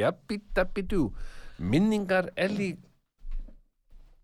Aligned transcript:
Jabbi-dabbi-dú 0.00 1.06
Minningar 1.58 2.30
Elli 2.36 2.74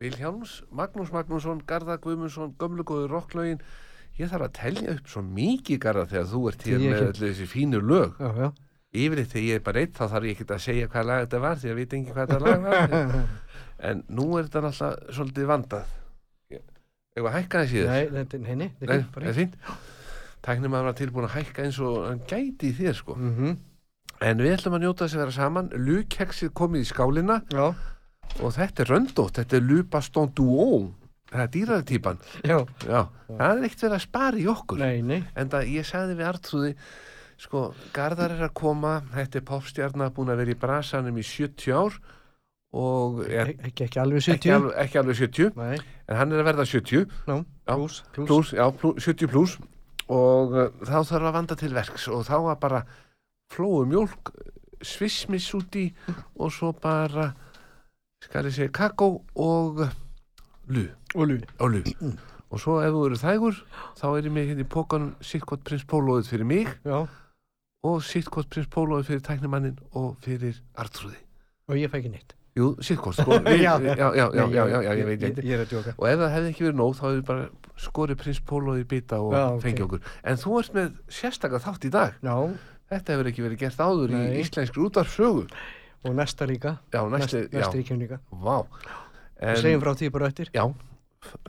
Vilhjáms, 0.03 0.63
Magnús 0.71 1.13
Magnússon 1.15 1.63
Garðar 1.67 2.03
Guðmundsson, 2.03 2.57
gömlugóður 2.59 3.13
rocklaugin 3.17 3.63
Ég 4.19 4.29
þarf 4.29 4.45
að 4.49 4.57
telja 4.59 4.93
upp 4.93 5.09
svo 5.09 5.23
mikið 5.25 5.79
Garðar 5.81 6.11
þegar 6.11 6.29
þú 6.29 6.43
ert 6.51 6.67
hér 6.67 6.75
ég 6.75 6.93
með 6.93 7.05
allir 7.07 7.23
þessi 7.23 7.47
fínu 7.49 7.81
lög. 7.81 8.19
Já, 8.21 8.29
já. 8.43 8.49
Yfirleitt 8.93 9.31
þegar 9.33 9.47
ég 9.47 9.57
er 9.57 9.63
bara 9.65 9.81
eitt 9.81 9.95
þá 9.97 10.03
þarf 10.13 10.27
ég 10.29 10.35
ekki 10.37 10.47
að 10.53 10.61
segja 10.67 10.89
hvað 10.93 11.07
lag 11.09 11.23
þetta 11.23 11.41
var 11.41 11.63
því 11.63 11.71
að 11.71 11.79
veit 11.79 11.95
ekki 11.97 12.13
hvað 12.13 12.35
þetta 12.35 12.43
lag 12.45 12.67
var. 12.67 13.17
En 13.89 14.05
nú 14.15 14.29
er 14.39 14.47
þetta 14.47 14.61
náttúrulega 14.63 15.15
svolítið 15.17 15.49
vandað. 15.51 15.95
Ef 17.13 17.25
að 17.27 17.33
hækka 17.35 17.63
þessi 17.65 17.81
þér? 17.81 17.89
Nei, 17.89 18.13
þetta 18.13 18.39
henni. 18.47 18.69
Það 18.79 19.25
er 19.25 19.35
fínt. 19.41 19.57
Tæknir 20.43 20.71
maður 20.71 20.87
var 20.87 20.99
tilbúin 21.01 21.27
að 21.27 21.35
hækka 21.39 21.65
eins 21.67 21.81
og 21.83 21.97
hann 22.05 22.21
gæti 22.31 22.71
í 22.71 22.77
þér 22.79 22.99
sko. 23.01 23.17
Mm 23.19 23.33
-hmm. 23.39 23.57
En 24.23 24.39
við 24.43 24.55
ætlum 24.57 24.77
að 24.79 24.85
njóta 24.87 25.07
þess 25.07 25.17
að 25.19 25.23
vera 25.25 25.35
saman. 25.37 25.71
Lukeksið 25.75 26.53
komið 26.59 26.85
í 26.85 26.89
skálina. 26.93 27.41
Já, 27.53 27.65
og 28.41 28.53
þetta 28.57 28.85
er 28.85 28.91
röndótt, 28.95 29.39
þetta 29.41 29.59
er 29.59 29.65
Lupaston 29.67 30.31
Duo. 30.39 30.69
Það 31.33 31.41
er 31.47 31.51
já, 32.85 33.01
það 33.39 33.53
er 33.57 33.65
ekkert 33.67 33.83
verið 33.87 33.97
að 33.97 34.05
spara 34.05 34.39
í 34.43 34.47
okkur. 34.53 34.83
Nei, 34.83 35.01
nei. 35.03 35.23
en 35.35 35.49
það 35.53 35.71
ég 35.73 35.87
sagði 35.89 36.17
við 36.19 36.29
Artrúði 36.29 36.73
sko, 37.43 37.63
Garðar 37.97 38.35
er 38.37 38.45
að 38.47 38.53
koma. 38.61 38.99
Þetta 39.15 39.41
er 39.41 39.47
popstjarnar 39.49 40.13
búin 40.15 40.33
að 40.35 40.43
vera 40.43 40.55
í 40.55 40.59
brasanum 40.61 41.17
í 41.19 41.25
70 41.25 41.73
ár. 41.73 41.97
Og 42.73 43.23
er 43.29 43.51
Ek- 43.53 43.65
Ekki, 43.69 43.85
ekki 43.89 44.01
alveg 44.01 44.23
70. 44.25 44.37
ekki 44.39 44.53
alveg, 44.57 44.77
ekki 44.81 44.99
alveg 45.03 45.17
70 45.19 45.57
Nei, 45.61 45.75
en 46.09 46.17
hann 46.17 46.33
er 46.33 46.41
að 46.41 46.47
verða 46.49 46.65
70 46.65 47.03
nú, 47.29 47.35
Já, 47.69 47.75
plus, 47.77 47.99
plus. 48.15 48.27
plus, 48.31 48.53
já, 48.57 48.65
plus, 48.81 49.03
70 49.05 49.29
plus. 49.29 49.57
Og 50.09 50.53
uh, 50.57 50.69
þá 50.85 50.97
þarf 51.11 51.27
að 51.29 51.37
vanda 51.37 51.57
til 51.61 51.73
verks. 51.77 52.07
Og 52.09 52.25
þá 52.29 52.37
að 52.39 52.61
bara 52.65 52.81
flóu 53.53 53.85
mjólk 53.89 54.33
svismis 54.83 55.47
út 55.55 55.77
í 55.79 55.87
og 56.41 56.53
svo 56.55 56.73
bara 56.83 57.31
skal 58.23 58.47
ég 58.49 58.57
segja 58.57 58.73
kakó 58.75 59.15
og 59.35 59.83
lu. 60.73 60.87
Og 61.15 61.27
lú. 61.29 61.39
og 61.59 61.71
lu. 61.75 61.83
Og 62.53 62.61
svo 62.61 62.79
ef 62.85 62.93
þú 62.93 63.07
eru 63.09 63.19
þægur 63.21 63.59
þá 63.99 64.07
er 64.11 64.29
ég 64.29 64.35
með 64.35 64.51
hérna 64.51 64.65
í 64.67 64.69
pókanum 64.75 65.15
sittkott 65.25 65.65
prins 65.65 65.85
Pólóið 65.89 66.29
fyrir 66.29 66.49
mig 66.49 66.69
Já, 66.85 67.07
og 67.89 68.05
sittkott 68.05 68.51
prins 68.53 68.69
Pólóið 68.73 69.09
fyrir 69.09 69.25
tæknimannin 69.27 69.79
og 69.97 70.15
fyrir 70.25 70.61
Artrúði 70.77 71.19
og 71.71 71.79
ég 71.79 71.89
fæ 71.93 72.01
ekki 72.03 72.13
neitt. 72.13 72.35
Jú, 72.59 72.75
sittkott 72.85 73.17
sko. 73.17 73.39
Já. 73.65 73.79
já, 73.81 74.11
já, 74.13 74.27
já, 74.37 74.93
ég 74.93 75.07
veit 75.09 75.23
er 75.25 75.65
djóka. 75.65 75.95
og 75.97 76.09
ef 76.11 76.19
það 76.21 76.33
hefði 76.35 76.51
ekki 76.51 76.67
verið 76.67 76.81
nóg 76.83 76.99
þá 76.99 77.05
hefði 77.07 77.23
bara 77.31 77.47
skorið 77.81 78.19
prins 78.21 78.43
Pólóið 78.45 78.83
í 78.83 78.89
bita 78.91 79.21
og 79.25 79.63
fengið 79.65 79.87
okkur. 79.87 80.03
En 80.29 80.41
þú 80.43 80.59
ert 80.61 80.77
með 80.77 80.91
sérstaklega 81.09 81.65
þátt 81.65 81.87
í 81.89 81.93
dag. 81.95 82.19
Já, 82.21 82.37
þetta 82.93 83.17
hefur 83.17 83.31
ekki 83.33 83.47
verið 83.49 83.63
gert 83.65 83.83
áður 83.83 84.15
Nei. 84.15 84.23
í 84.37 84.45
íslenskri 84.45 84.85
útvarfsögu 84.87 85.47
og 86.03 86.15
næsta 86.19 86.47
líka. 86.51 86.77
já, 86.93 87.01
næstu, 87.09 87.43
Næst, 87.45 87.53
næsta 87.53 87.75
já, 87.75 87.81
ríkjum 87.81 88.01
líka. 88.05 88.21
vá 88.33 88.63
En, 89.43 89.57
Segjum 89.59 89.81
frá 89.83 89.95
því 89.99 90.11
bara 90.15 90.27
eftir. 90.31 90.51
já, 90.55 90.63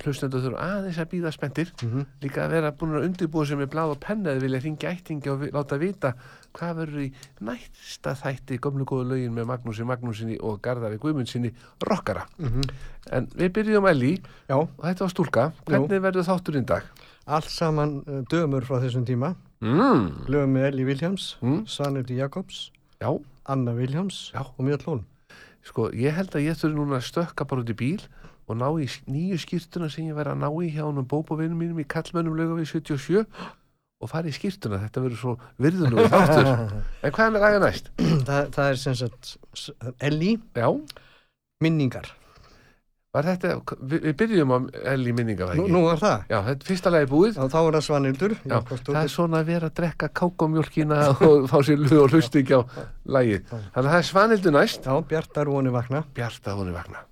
hlustendur 0.04 0.42
þurfa 0.44 0.62
aðeins 0.62 0.98
að 1.02 1.08
býða 1.12 1.32
spenntir 1.34 1.70
Mm 1.82 2.04
líka 2.22 2.44
að 2.46 2.52
vera 2.54 2.70
búin 2.78 2.94
að 2.98 3.06
undirbúa 3.08 3.46
sem 3.50 3.62
er 3.62 3.70
blað 3.74 3.94
og 3.96 4.00
penna 4.04 4.30
eða 4.34 4.44
vilja 4.44 4.60
hringja 4.62 4.92
ættingi 4.94 5.30
og 5.34 5.46
láta 5.54 5.78
vita 5.82 6.12
hvað 6.54 6.76
verður 6.78 7.02
í 7.04 7.08
næsta 7.42 8.14
þætti 8.20 8.60
gömlu 8.62 8.86
góðu 8.86 9.08
lögin 9.12 9.34
með 9.34 9.48
Magnúsi 9.50 9.84
Magnúsinni 9.90 10.38
og 10.42 10.60
Garðari 10.62 11.00
Guðmundsinni 11.02 11.50
rockara. 11.90 12.28
En 13.12 13.28
við 13.34 13.50
byrjum 13.58 13.88
Elli 13.90 14.14
Já, 14.50 14.56
og 14.62 14.70
þetta 14.86 15.06
var 15.08 15.14
stúlka. 15.16 15.48
Hvernig 15.66 16.02
verður 16.06 16.30
þátturinn 16.30 16.66
dag? 16.70 16.84
allt 17.26 17.48
saman 17.50 18.02
uh, 18.06 18.22
dömur 18.30 18.66
frá 18.68 18.82
þessum 18.84 19.06
tíma. 19.08 19.34
Mm. 19.64 20.28
Lögum 20.28 20.54
með 20.58 20.66
Elli 20.72 20.84
Viljáms, 20.92 21.30
Mm. 21.42 21.64
Svanurdi 21.72 22.18
Jakobs, 22.20 22.72
Já, 23.02 23.10
Anna 23.48 23.74
Viljáms 23.78 24.32
Já. 24.34 24.42
og 24.44 24.60
Mjöll 24.66 24.84
Lún. 24.88 25.04
sko 25.64 25.90
ég 25.96 26.12
held 26.14 26.32
að 26.36 26.44
ég 26.50 26.58
þurfi 26.60 26.76
núna 26.76 26.98
að 27.00 27.08
stökka 27.08 27.46
bara 27.48 27.62
út 27.64 27.70
í 27.72 27.76
bíl 27.80 28.02
og 28.50 28.58
ná 28.60 28.68
í 28.84 28.88
nýju 29.08 29.38
skýrtuna 29.40 29.88
sem 29.90 30.10
ég 30.10 30.16
verið 30.18 30.34
að 30.36 30.42
ná 30.44 30.50
í 30.60 30.72
hjá 30.76 30.84
honum 30.84 31.08
bóbovinum 31.08 31.56
mínum 31.58 31.80
í 31.80 31.86
kallmönnum 31.88 32.36
lögum 32.36 32.60
við 32.60 32.68
77 32.76 33.26
og 34.04 34.10
fara 34.12 34.28
í 34.28 34.36
skýrtuna. 34.36 34.82
Þetta 34.84 35.00
verður 35.06 35.22
svo 35.22 35.38
virðunum 35.64 36.10
þáttur. 36.12 36.50
En 37.08 37.12
hvað 37.16 37.26
er 37.28 37.32
með 37.32 37.40
laga 37.46 37.60
næst? 37.64 37.88
það, 38.28 38.50
það 38.52 38.68
er 38.68 38.76
sem 38.84 38.96
sagt 39.00 39.38
Elli 40.04 40.34
Já, 40.60 40.68
minningar. 41.64 42.12
Var 43.14 43.28
þetta, 43.30 43.78
við, 43.92 44.08
byrjum 44.18 44.54
á 44.54 44.58
Elli 44.94 45.14
minningavægi. 45.14 45.62
Nú, 45.62 45.68
nú 45.70 45.84
var 45.86 46.02
það. 46.02 46.26
Já, 46.32 46.38
þetta 46.48 46.66
er 46.66 46.70
fyrsta 46.72 46.94
lagi 46.96 47.10
búið. 47.12 47.38
Já, 47.38 47.46
þá 47.54 47.60
er 47.62 47.78
það 47.78 47.86
Svanildur. 47.88 48.36
Já, 48.42 48.58
það 48.74 49.00
er 49.04 49.14
svona 49.14 49.42
að 49.44 49.52
vera 49.54 49.70
að 49.70 49.78
drekka 49.80 50.12
kákomjólkina 50.22 51.00
og 51.14 51.48
fá 51.52 51.58
sér 51.68 51.82
lög 51.86 52.04
og 52.08 52.18
hlusta 52.18 52.42
ekki 52.42 52.58
á 52.58 52.62
lagið. 53.06 53.46
Þannig 53.54 53.82
að 53.86 53.92
það 53.94 54.02
er 54.02 54.10
svanildu 54.10 54.56
næst. 54.58 54.90
Já, 54.90 54.96
Bjartar 55.14 55.54
voni 55.54 55.74
vakna. 55.74 56.06
Bjarta 56.18 56.58
honi 56.58 56.74
vagna. 56.74 57.06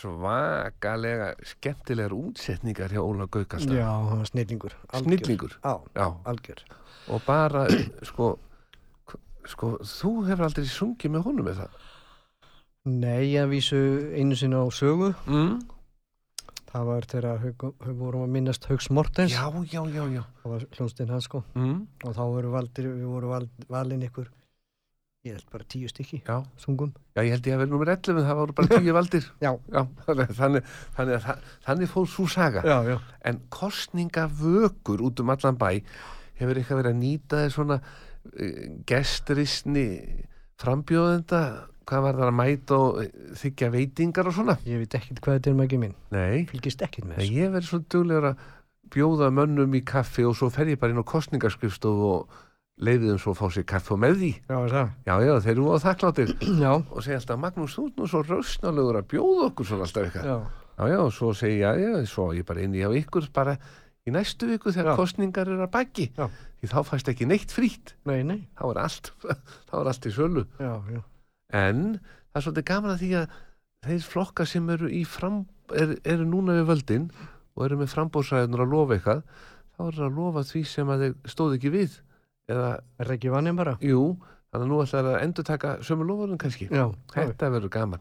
Svakalega 0.00 1.32
skemmtilegar 1.44 2.12
útsetningar 2.16 2.90
hjá 2.94 3.02
Óla 3.04 3.26
Gaukastad 3.30 3.74
Já, 3.76 3.86
hann 3.90 4.18
var 4.22 4.28
snillingur. 4.30 4.74
Snillingur? 4.94 5.56
Já, 5.64 5.74
Já. 5.94 6.06
algjör. 6.24 6.62
og 7.08 7.22
bara 7.26 7.66
sko, 8.06 8.38
sko 9.48 9.76
þú 9.82 10.12
hefur 10.28 10.44
aldrei 10.46 10.66
sungið 10.68 11.10
með 11.16 11.24
honum 11.28 11.48
með 11.50 11.62
það 11.64 11.78
Nei, 12.90 13.34
ég 13.34 13.48
vísu 13.50 13.76
einu 14.16 14.34
sinni 14.36 14.56
á 14.56 14.64
sögu. 14.72 15.10
mm? 15.26 15.58
Það 16.70 16.84
var 16.86 17.02
þegar 17.10 17.38
Haug- 17.42 17.74
vorum 17.98 18.22
að 18.24 18.30
minnast 18.30 18.64
Haugs 18.70 18.88
Mortens. 18.90 19.32
já, 19.34 19.50
já, 19.68 19.82
já, 19.90 20.04
já 20.14 20.22
Það 20.42 20.50
var 20.54 20.60
hljónstinn 20.76 21.10
hans 21.10 21.24
sko. 21.24 21.42
mm? 21.54 21.86
Og 22.04 22.14
þá 22.14 22.22
voru 22.30 22.50
valdir, 22.54 22.84
við 22.88 23.04
vorum 23.10 23.28
val, 23.34 23.48
valin 23.68 24.02
ykkur, 24.06 24.28
ég 25.24 25.34
held 25.36 25.44
bara 25.52 25.64
tíu 25.68 25.88
stykki, 25.90 26.22
já, 26.24 26.38
sungum. 26.56 26.92
já, 27.16 27.20
ég 27.26 27.34
held 27.34 27.44
ég 27.50 27.52
að 27.56 27.60
vera 27.60 27.70
nummer 27.74 27.90
11 27.92 28.22
það 28.24 28.38
voru 28.38 28.54
bara 28.56 28.78
tíu 28.80 28.94
valdir 28.98 29.26
Já. 29.44 29.50
já, 29.52 29.82
þannig, 30.06 30.70
þannig, 30.96 31.26
þannig, 31.66 31.90
fór 31.92 32.06
svo 32.08 32.24
saga 32.32 32.62
Já, 32.64 32.78
já. 32.88 32.96
en 33.28 33.40
kostningavökur 33.52 35.02
út 35.04 35.20
um 35.20 35.34
allan 35.34 35.58
bæ 35.60 35.68
hefur 36.40 36.56
eitthvað 36.56 36.80
verið 36.80 36.94
að 36.94 37.00
nýta 37.02 37.42
þér 37.44 37.52
svona 37.52 37.76
uh, 37.82 38.64
gestrisni 38.88 39.86
frambjóðenda 40.60 41.42
hvað 41.90 42.04
var 42.06 42.18
það 42.20 42.28
að 42.30 42.36
mæta 42.38 42.76
og 42.78 42.98
eh, 43.02 43.08
þykja 43.40 43.68
veitingar 43.74 44.28
og 44.30 44.34
svona 44.36 44.54
Ég 44.68 44.80
veit 44.84 44.96
ekkert 44.98 45.20
hvað 45.24 45.36
þetta 45.38 45.50
er 45.52 45.56
mækið 45.60 45.80
mín. 45.84 45.94
nei, 46.14 46.44
Fylgist 46.48 46.84
ekkert 46.86 47.08
með 47.10 47.20
þessu. 47.20 47.36
ég 47.40 47.54
verið 47.56 47.68
svo 47.72 47.80
duglegur 47.92 48.28
að 48.30 48.44
bjóða 48.94 49.28
mönnum 49.34 49.74
í 49.76 49.80
kaffi 49.86 50.24
og 50.28 50.36
svo 50.38 50.48
fer 50.54 50.70
ég 50.72 50.78
bara 50.80 50.94
inn 50.94 51.02
á 51.02 51.12
kostningaskrifstofu 51.12 52.08
og 52.14 52.38
leiði 52.80 53.10
þeim 53.10 53.20
svo 53.20 53.34
að 53.34 53.40
fá 53.42 53.46
sér 53.54 53.66
kaffi 53.68 53.92
og 53.94 54.00
með 54.00 54.16
því 54.22 54.30
Já, 54.48 54.56
er 54.60 54.72
já, 54.76 55.14
já, 55.26 55.34
þeir 55.44 55.52
eru 55.56 55.68
á 55.72 55.78
þakkláttir 55.84 56.32
og 56.94 57.04
segja 57.04 57.20
alltaf, 57.20 57.42
Magnús, 57.44 57.76
þú 57.76 57.86
ert 57.90 58.00
nú 58.00 58.08
svo 58.10 58.22
rausnalegur 58.24 59.00
að 59.02 59.10
bjóða 59.12 59.50
okkur 59.50 59.70
svona 59.70 59.86
alltaf 59.88 60.08
eitthvað 60.08 60.30
Já. 60.30 60.38
Já, 60.80 60.86
já, 60.88 60.98
og 61.04 61.12
svo 61.12 61.34
segi 61.36 61.58
ég, 61.60 61.80
já, 61.84 61.92
svo 62.08 62.30
er 62.30 62.38
ég 62.40 62.46
bara 62.48 62.62
inn 62.64 62.72
í 62.72 62.80
á 62.80 62.88
ykkur 62.88 63.26
bara 63.36 63.58
í 64.08 64.12
næstu 64.14 64.48
viku 64.48 64.72
þegar 64.72 64.96
kostningar 64.96 65.48
eru 65.50 65.60
að 65.60 65.72
baki. 65.74 66.06
Því 66.16 66.70
þá 66.72 66.78
fæst 66.88 67.10
ekki 67.12 67.26
neitt 67.28 67.52
frýtt. 67.52 67.94
Nei, 68.08 68.22
nei. 68.24 68.38
Þá 68.56 68.64
er 68.70 68.80
allt, 68.86 69.10
þá 69.68 69.74
er 69.82 69.90
allt 69.92 70.08
í 70.08 70.12
sölu. 70.14 70.46
En 71.52 71.82
það 72.00 72.40
er 72.40 72.46
svolítið 72.46 72.66
gaman 72.70 72.94
að 72.94 73.02
því 73.02 73.10
að 73.20 73.36
þeir 73.90 74.06
flokka 74.08 74.46
sem 74.48 74.72
eru 74.72 74.88
í 74.88 75.02
fram, 75.08 75.42
er, 75.76 75.98
eru 76.08 76.28
núna 76.28 76.56
við 76.60 76.70
völdin 76.72 77.08
og 77.56 77.66
eru 77.66 77.80
með 77.82 77.92
frambóðsræðunar 77.92 78.64
að 78.64 78.72
lofa 78.72 78.96
eitthvað, 78.96 79.22
þá 79.76 79.82
eru 79.90 80.06
að 80.06 80.18
lofa 80.22 80.46
því 80.48 80.62
sem 80.72 80.94
að 80.94 81.04
þeir 81.04 81.34
stóð 81.34 81.58
ekki 81.58 81.74
við. 81.76 82.00
Eða, 82.50 82.70
Er 82.98 83.06
það 83.10 83.16
ekki 83.16 83.32
vannin 83.34 83.56
bara? 83.58 83.76
jú, 83.84 84.02
þannig 84.50 84.66
að 84.66 84.70
nú 84.72 84.78
ætlar 84.84 85.08
að 85.12 85.18
endur 85.24 85.46
taka 85.46 85.74
sömu 85.86 86.06
lofarum 86.08 86.38
kannski. 86.42 86.68
Já. 86.70 86.86
Þetta 87.14 87.50
verður 87.54 87.72
gaman. 87.76 88.00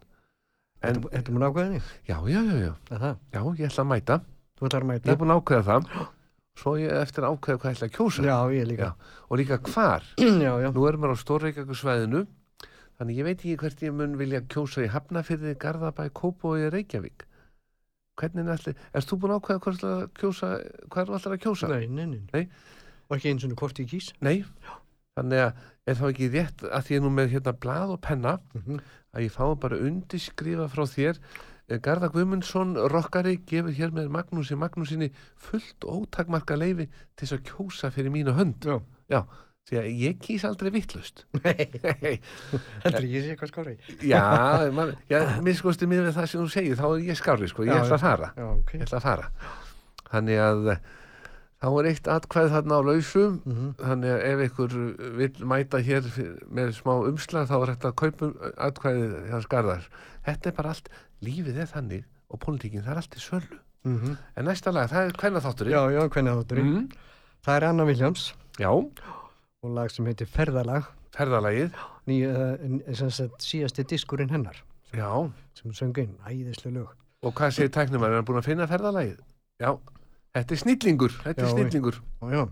En, 0.81 1.01
Þetta 1.03 1.33
múin 1.35 1.45
ákveða 1.49 1.73
þig? 1.75 1.89
já, 2.09 2.17
já, 2.31 2.39
já, 2.39 2.55
já, 2.65 2.73
Er 2.95 3.03
það? 3.03 3.17
já, 3.35 3.41
ég 3.59 3.67
ætla 3.69 3.83
að 3.83 3.89
mæta. 3.93 4.19
Þú 4.59 4.65
ætlar 4.69 4.81
að 4.81 4.87
Ég 4.87 4.93
mæta? 4.93 5.11
er 5.11 5.19
búin 5.19 5.33
að 5.35 5.41
ákveða 5.43 5.63
það 5.69 6.07
svo 6.59 6.73
ég 6.79 6.91
eftir 7.03 7.23
að 7.23 7.35
ákveða 7.37 7.59
hvað 7.59 7.69
ég 7.69 7.77
ætla 7.77 7.87
að 7.87 7.95
kjósa 7.95 8.23
Já, 8.25 8.37
ég 8.51 8.65
líka. 8.67 8.87
og 9.29 9.37
líka 9.39 9.57
hvar 9.69 10.03
Já, 10.45 10.51
já. 10.59 10.69
nú 10.75 10.87
erum 10.89 11.05
við 11.05 11.13
á 11.13 11.23
Stórreikjakursvæðinu 11.23 12.21
þannig 12.99 13.15
ég 13.21 13.27
veit 13.29 13.39
ekki 13.39 13.55
hvert 13.61 13.83
ég 13.85 13.93
mun 13.95 14.17
vilja 14.19 14.41
kjósa 14.51 14.83
í 14.83 14.89
Hafnafyrði, 14.91 15.53
Garðabæ, 15.61 16.09
Kópó 16.11 16.51
og 16.57 16.65
Reykjavík 16.73 17.23
hvernig 18.19 18.43
er 18.43 18.57
allir 18.57 18.75
erst 18.91 19.07
þú 19.13 19.19
búin 19.23 19.31
að 19.35 19.39
ákveða 19.39 19.63
hvað 19.63 19.77
er 19.79 19.93
að 19.93 20.03
kjósa 20.19 20.49
hvað 20.91 20.99
er 21.05 21.13
allir 21.15 21.35
að 21.37 21.43
kjósa? 21.45 21.69
Nei, 21.71 21.87
nei, 21.87 22.05
nei. 22.11 22.21
Nei. 22.33 22.43
Og 23.09 23.17
ekki 23.17 23.31
eins 23.33 23.45
og 23.47 23.55
hvort 23.57 23.79
ég 23.81 23.89
kýs? 23.89 24.11
Nei. 24.21 24.43
þannig 25.17 25.41
að 25.43 25.61
er 25.89 25.97
þá 25.99 26.03
ekki 26.13 26.27
rétt 26.31 26.61
að 26.69 26.83
því 26.85 26.93
ég 26.93 26.99
er 26.99 27.03
nú 27.03 27.09
með 27.11 27.31
hérna 27.33 27.53
blað 27.65 27.95
og 27.97 28.01
penna 28.05 28.37
Mm 28.55 28.79
að 29.09 29.23
ég 29.25 29.31
fái 29.33 29.55
bara 29.57 29.77
undirskrifa 29.81 30.67
frá 30.69 30.85
þér 30.85 31.17
Eh, 31.69 31.77
Garða 31.85 32.07
Guðmundsson 32.09 32.71
rokkari 32.89 33.35
gefur 33.45 33.69
hér 33.77 33.91
með 33.93 34.07
Magnúsi 34.09 34.55
Magnúsinni 34.57 35.11
fullt 35.37 35.85
ótakmarka 35.85 36.55
leifi 36.57 36.87
til 37.13 37.27
þess 37.27 37.35
að 37.35 37.43
kjósa 37.45 37.91
fyrir 37.93 38.09
mínu 38.09 38.33
hönd 38.33 38.65
Já. 38.65 39.19
því 39.69 39.77
að 39.77 39.89
ég 40.01 40.17
kýs 40.25 40.45
aldrei 40.49 40.71
vittlust 40.73 41.25
Nei, 41.45 42.17
heldur 42.81 43.05
ekki 43.05 43.21
sé 43.21 43.35
hvað 43.37 43.51
skári? 43.51 43.75
já, 44.01 44.23
man, 44.73 44.95
já 45.13 45.19
minnskosti 45.45 45.85
mér 45.89 46.07
við 46.07 46.17
það 46.17 46.29
sem 46.33 46.41
þú 46.41 46.49
segir 46.55 46.79
þá 46.81 46.85
er 46.89 47.05
ég 47.11 47.19
skári 47.21 47.49
sko, 47.53 47.67
ég 47.69 47.73
Já, 47.75 47.83
ætla 47.83 47.99
að 47.99 48.05
fara 48.07 48.31
Já, 48.33 48.47
ok. 48.55 48.73
ég 48.73 48.85
ætla 48.87 48.97
að 49.01 49.05
fara 49.05 49.29
þannig 50.09 50.41
að 50.47 50.71
þá 51.59 51.67
er 51.79 51.87
eitt 51.91 52.07
atkvæð 52.07 52.51
þarna 52.55 52.77
á 52.79 52.81
lausum. 52.87 53.39
Mm 53.45 53.71
þannig 53.79 54.11
að 54.15 54.25
ef 54.29 54.43
ykkur 54.47 54.75
vil 55.19 55.31
mæta 55.51 55.81
hér 55.83 56.05
með 56.49 56.71
smá 56.79 56.93
umslag 57.09 57.49
þá 57.49 57.55
er 57.59 57.71
þetta 57.73 57.91
að 57.91 57.97
kaupa 58.03 58.29
atkvæðið 58.69 59.17
hans 59.33 59.49
Garðars 59.51 59.89
þetta 60.27 60.49
er 60.51 60.55
bara 60.59 60.73
allt 60.75 60.89
lífið 61.25 61.57
er 61.63 61.69
þannig 61.73 62.05
og 62.29 62.39
pólitíkin 62.43 62.83
það 62.85 62.91
er 62.95 63.01
allt 63.03 63.17
í 63.19 63.23
svölu 63.23 63.59
Mm 63.87 64.17
en 64.35 64.43
næsta 64.45 64.73
lag, 64.75 64.89
það 64.91 65.05
er 65.07 65.13
hvenna 65.21 65.39
þátturinn 65.39 65.71
Já, 65.71 65.81
já, 65.95 66.01
hvernig 66.11 66.33
þátturinn. 66.41 66.71
mm. 66.75 66.89
Það 67.47 67.55
er 67.55 67.65
Anna 67.69 67.85
Williams 67.87 68.23
já, 68.59 68.69
og 68.69 69.69
lag 69.75 69.91
sem 69.91 70.05
heitir 70.05 70.27
Ferðalag. 70.27 70.83
ferðalagið. 71.15 71.71
Ný, 72.07 72.17
uh, 72.27 73.29
síðasti 73.39 73.83
diskurinn 73.87 74.29
hennar. 74.31 74.59
Já, 74.91 75.07
sem 75.55 75.71
söng 75.71 75.95
inn, 75.97 76.17
æðislu 76.27 76.71
lög. 76.75 76.89
og 77.23 77.33
hvað 77.35 77.51
segir 77.55 77.71
tæknumar, 77.71 78.11
er 78.11 78.15
hann 78.19 78.25
búin 78.27 78.39
að 78.41 78.49
finna 78.51 78.67
ferðalagið? 78.67 79.17
Já, 79.63 79.71
þetta 80.37 80.55
er 80.55 80.61
snillingur 80.63 81.15
þetta 81.23 81.41
er 81.41 81.47
Já, 81.47 81.53
snillingur 81.55 81.99
Já, 81.99 82.31
já. 82.35 82.43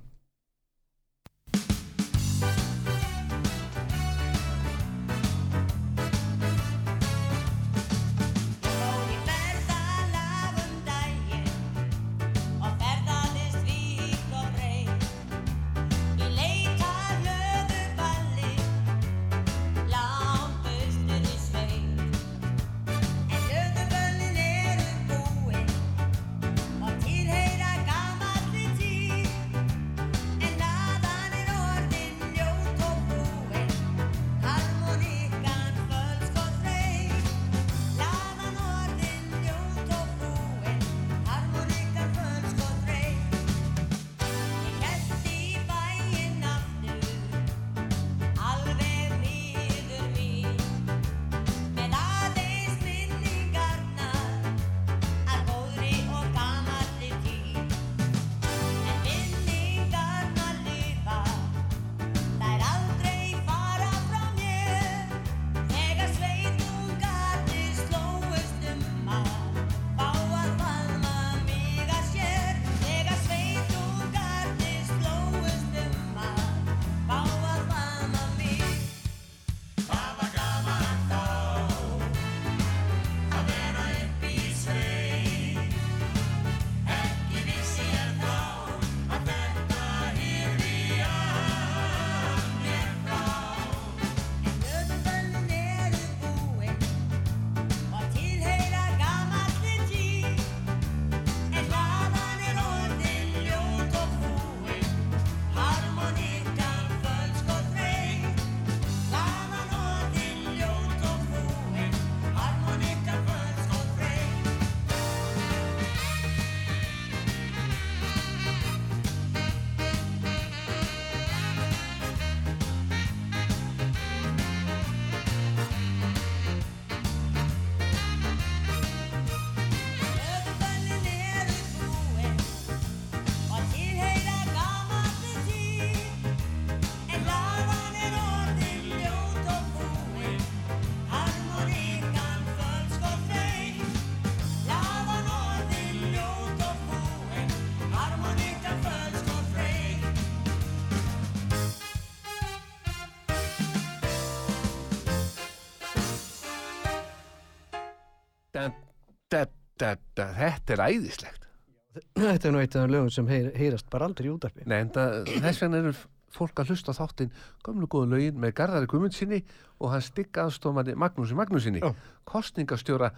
Da, 160.17 160.29
þetta 160.37 160.75
er 160.77 160.85
æðislegt 160.89 161.47
Þetta 162.17 162.49
er 162.49 162.53
nú 162.53 162.61
eitt 162.61 162.75
af 162.77 162.91
lögum 162.91 163.09
sem 163.13 163.29
heyr, 163.31 163.49
heyrast 163.57 163.87
bara 163.93 164.05
aldrei 164.05 164.27
í 164.29 164.33
útarpi. 164.33 164.65
Nei, 164.69 164.83
en 164.83 164.91
það, 164.93 165.31
þess 165.41 165.63
vegna 165.63 165.79
eru 165.81 165.93
fólk 166.37 166.61
að 166.61 166.73
hlusta 166.73 166.93
þáttinn 166.95 167.31
gömlu 167.65 167.87
góðu 167.89 168.11
lögin 168.13 168.37
með 168.41 168.53
Garðari 168.59 168.89
Guðmundsinni 168.91 169.39
og 169.79 169.93
hann 169.93 170.03
stikka 170.05 170.45
aðstofmanni 170.45 170.93
Magnúsi 170.99 171.37
Magnúsinni 171.37 171.81
Já. 171.81 171.89
kostningastjóra 172.29 173.11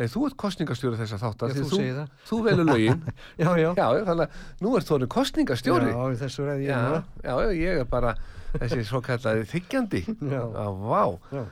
Nei, 0.00 0.06
þú 0.08 0.22
ert 0.24 0.36
kostningastjóri 0.40 0.96
þessa 0.96 1.18
þáttar 1.20 1.50
Já, 1.52 1.56
því 1.58 1.64
þú 1.68 1.80
það. 1.98 2.12
Þú 2.30 2.36
velur 2.46 2.68
lögin 2.70 3.02
Já, 3.42 3.48
já. 3.60 3.66
Já, 3.76 3.86
þannig 4.08 4.22
að 4.22 4.38
nú 4.64 4.76
ert 4.78 4.88
þú 4.88 5.08
kostningastjóri 5.12 5.90
Já, 5.90 5.98
þessu 6.22 6.46
ræði 6.48 6.68
ég 6.70 7.26
já, 7.26 7.34
ég 7.58 7.82
er 7.82 7.90
bara 7.90 8.14
þessi 8.54 8.86
svo 8.88 9.02
kallaði 9.04 9.44
þykjandi 9.52 10.04
Já. 10.32 10.40
Vá 10.80 11.02
Já. 11.34 11.42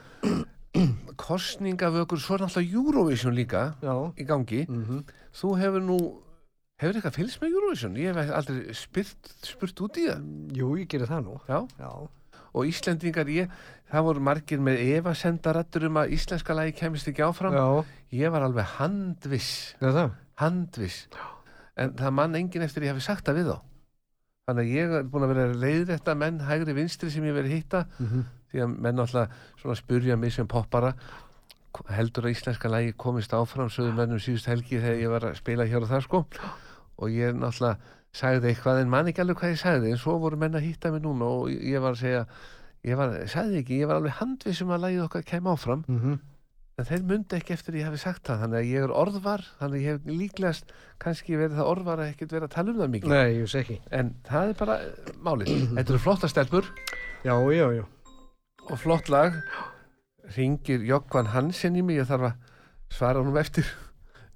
Kostningavökur, 1.31 2.19
svo 2.21 2.35
er 2.37 2.45
náttúrulega 2.45 2.81
Eurovision 2.81 3.35
líka 3.39 3.63
Já. 3.83 3.95
í 4.19 4.27
gangi 4.27 4.65
Mm 4.69 5.05
Þú 5.33 5.53
hefur 5.61 5.81
nú 5.87 5.99
Hefur 6.81 6.97
eitthvað 6.97 7.17
fylgst 7.19 7.43
með 7.43 7.53
Eurovision? 7.55 7.97
Ég 8.01 8.17
hef 8.17 8.31
aldrei 8.35 8.75
spurt, 8.75 9.35
spurt 9.45 9.81
út 9.85 9.99
í 10.01 10.07
það 10.09 10.25
Jú, 10.57 10.71
ég 10.81 10.89
gerir 10.89 11.07
það 11.11 11.27
nú. 11.27 11.35
Já, 11.47 11.61
Já. 11.79 11.91
og 12.55 12.67
Íslendingar, 12.67 13.29
ég, 13.31 13.51
það 13.93 14.07
voru 14.09 14.21
margir 14.27 14.59
með 14.65 14.81
Eva 14.97 15.13
sendarættur 15.15 15.85
um 15.87 16.01
að 16.01 16.15
íslenska 16.17 16.57
lagi 16.57 16.73
kemist 16.73 17.07
ekki 17.13 17.23
áfram. 17.23 17.53
Já, 17.55 17.85
Ég 18.11 18.33
var 18.33 18.43
alveg 18.49 18.65
handviss, 18.81 19.77
er 19.81 19.93
það? 19.95 20.11
handviss. 20.41 21.07
En 21.77 21.93
það 21.95 22.11
mann 22.17 22.35
enginn 22.35 22.65
eftir 22.65 22.83
ég 22.89 22.91
hafi 22.97 23.05
sagt 23.05 23.29
það 23.29 23.37
við 23.39 23.53
þá. 23.53 23.59
Þannig 24.51 24.67
að 24.67 24.77
ég 24.77 24.93
er 24.99 25.09
búin 25.09 25.25
að 25.25 25.33
vera 25.37 25.59
leiðrætta 25.63 26.19
menn 26.19 26.43
hægri 26.43 26.75
vinstri 26.75 27.11
sem 27.15 27.25
ég 27.25 27.37
verið 27.37 27.57
hitta. 27.61 27.87
Mm 28.03 28.25
því 28.51 28.65
að 28.65 28.77
menn 28.83 29.03
alltaf 29.03 29.75
spurja 29.79 30.17
mig 30.19 30.35
sem 30.35 30.49
poppara 30.51 30.95
heldur 31.95 32.27
að 32.27 32.35
íslenska 32.35 32.71
lagi 32.71 32.95
komist 32.99 33.35
áfram? 33.37 33.71
sögðu 33.71 33.95
mennum 33.95 34.23
síðust 34.23 34.49
helgi 34.51 34.81
þegar 34.83 34.99
ég 34.99 35.13
var 35.13 35.27
að 35.29 35.37
spila 35.39 35.67
hér 35.71 35.87
og 35.87 35.91
það 35.93 36.07
sko. 36.07 36.23
Og 37.01 37.13
ég 37.15 37.37
náttúrulega 37.37 37.79
sagði 38.11 38.51
eitthvað 38.51 38.81
en 38.83 38.91
man 38.91 39.07
ekki 39.07 39.23
alveg 39.23 39.39
hvað 39.39 39.53
ég 39.55 39.61
sagði 39.61 39.93
en 39.93 40.01
svo 40.03 40.17
voru 40.19 40.41
menn 40.41 40.59
að 40.59 40.67
hitta 40.67 40.91
mig 40.91 41.05
núna 41.05 41.29
og 41.31 41.53
ég 41.53 41.79
var 41.79 41.95
að 41.95 42.03
segja 42.03 42.25
ég 42.91 42.99
var, 42.99 43.15
sagði 43.31 43.61
ekki, 43.61 43.79
ég 43.85 43.91
var 43.91 44.01
alveg 44.01 44.19
handvissum 44.19 44.73
að 44.75 44.85
lagið 44.87 45.05
okkar 45.05 45.27
kem 45.31 45.47
áfram. 45.47 45.85
-hmm. 45.87 46.19
En 46.81 46.87
þeir 46.89 47.03
myndi 47.05 47.37
ekki 47.37 47.53
eftir 47.55 47.77
ég 47.77 47.89
hafi 47.89 48.01
sagt 48.01 48.25
það 48.29 48.45
þannig 48.45 48.59
að 48.61 48.69
ég 48.71 48.85
er 48.87 48.93
orðvar, 49.03 49.43
þannig 49.61 49.77
að 49.77 49.83
ég 49.85 49.91
hef 49.91 50.07
líklegast 50.21 50.71
kannski 51.03 51.37
verið 51.37 51.59
það 51.59 51.71
orðvar 51.75 52.03
að 52.03 52.13
ekkert 52.15 52.35
vera 52.37 52.49
að 52.49 52.55
tala 52.55 52.73
um 52.73 52.81
það 52.81 52.93
mikið. 52.95 53.13
Nei, 53.13 53.33
ég 53.35 53.45
veist 53.45 53.59
ekki. 53.61 53.77
en 54.01 54.13
það 54.29 54.53
er 54.53 54.57
bara 54.61 54.77
eh, 54.85 55.11
málið. 55.29 55.51
Þetta 55.77 55.95
eru 55.95 56.01
flotta 56.07 56.31
stelpur. 56.33 56.71
Já, 57.27 57.35
já, 57.53 57.67
já. 57.77 57.85
og 58.71 58.81
flott 58.81 59.13
lag. 59.13 59.37
Ringir 60.37 60.85
Jokkvan 60.87 61.33
Hansen 61.35 61.77
í 61.77 61.83
mig 61.85 61.99
ég 61.99 62.09
þarf 62.09 62.31
að 62.31 62.57
svara 62.95 63.21
honum 63.21 63.39
eftir. 63.41 63.67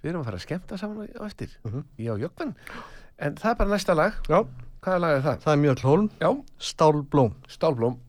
Við 0.02 0.10
erum 0.12 0.24
að 0.24 0.28
fara 0.28 0.40
að 0.40 0.46
skemmta 0.48 0.78
saman 0.80 1.08
á 1.16 1.22
eftir. 1.24 1.54
Mhm. 1.64 1.86
ég 2.02 2.12
og 2.12 2.24
Jokkvan 2.26 2.54
en 3.24 3.36
það 3.38 3.50
er 3.52 3.58
bara 3.60 3.70
næsta 3.70 3.94
lag. 3.94 4.16
Já, 4.28 4.40
hvaða 4.84 5.00
lag 5.00 5.16
er 5.16 5.22
það? 5.24 5.38
það 5.44 5.52
er 5.54 5.60
Mjöll 5.62 5.82
Hólm, 5.86 6.08
Já, 6.20 6.30
Stálblóm. 6.58 7.34
Stálblóm 7.48 8.00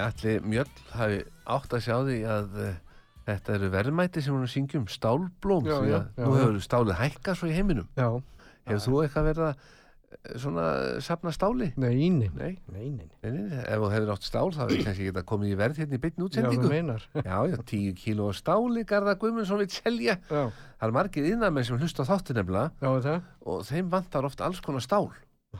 Ég 0.00 0.06
ætli 0.08 0.36
Mjöll 0.48 0.70
hafi 0.96 1.18
átt 1.56 1.74
að 1.76 1.84
sjá 1.86 1.96
því 2.08 2.18
að 2.34 2.54
uh, 2.64 2.70
þetta 3.28 3.56
eru 3.58 3.68
verðmæti 3.74 4.22
sem 4.24 4.32
hún 4.34 4.46
er 4.46 4.48
að 4.48 4.54
syngja 4.56 4.80
um 4.80 4.86
stálblóm 4.90 5.68
Já, 5.68 5.76
því 5.82 5.90
já, 5.92 5.98
að 5.98 6.06
já, 6.16 6.24
nú 6.24 6.30
já. 6.32 6.40
hefur 6.46 6.64
stálið 6.64 6.98
hækkað 7.04 7.36
svo 7.42 7.50
í 7.50 7.58
heiminum. 7.58 7.90
Já. 8.00 8.08
Hefur 8.70 8.82
þú 8.86 9.02
eitthvað 9.04 9.28
verið 9.30 9.44
að 9.50 9.60
eh, 9.60 10.32
svona 10.42 10.64
safna 11.04 11.32
stáli? 11.36 11.68
Nei, 11.80 12.08
nei, 12.10 12.30
Nei, 12.34 12.54
nei, 12.72 12.88
nei. 12.96 13.06
nei, 13.22 13.30
nei, 13.30 13.44
nei. 13.50 13.60
ef 13.62 13.76
þú 13.84 13.90
hefur 13.92 14.12
átt 14.16 14.26
stál 14.26 14.48
þá 14.56 14.60
hefur 14.64 14.82
kannski 14.88 15.06
geta 15.10 15.24
komið 15.30 15.52
í 15.52 15.58
verð 15.60 15.80
hérna 15.82 15.98
í 15.98 16.02
beinni 16.02 16.16
Já, 16.16 16.24
þú 16.24 16.28
útsendingu. 16.30 16.72
meinar. 16.72 17.06
Já, 17.28 17.36
já, 17.52 17.56
tíu 17.70 17.94
kíló 18.00 18.30
stáli 18.36 18.84
Garðar 18.90 19.20
Guðmundsson 19.22 19.62
vil 19.62 19.70
selja. 19.74 20.16
Já, 20.30 20.42
Það 20.80 20.88
er 20.88 20.96
margir 20.96 21.30
innamenn 21.34 21.66
sem 21.68 21.78
hlusta 21.80 22.06
á 22.06 22.10
þáttu 22.14 22.36
nefnilega 22.40 22.72
já, 22.80 22.90
það. 23.06 23.24
og 23.52 23.64
þeim 23.68 23.90
vantar 23.92 24.28
oft 24.30 24.40
alls 24.48 24.60
konar 24.64 24.84
stál. 24.86 25.10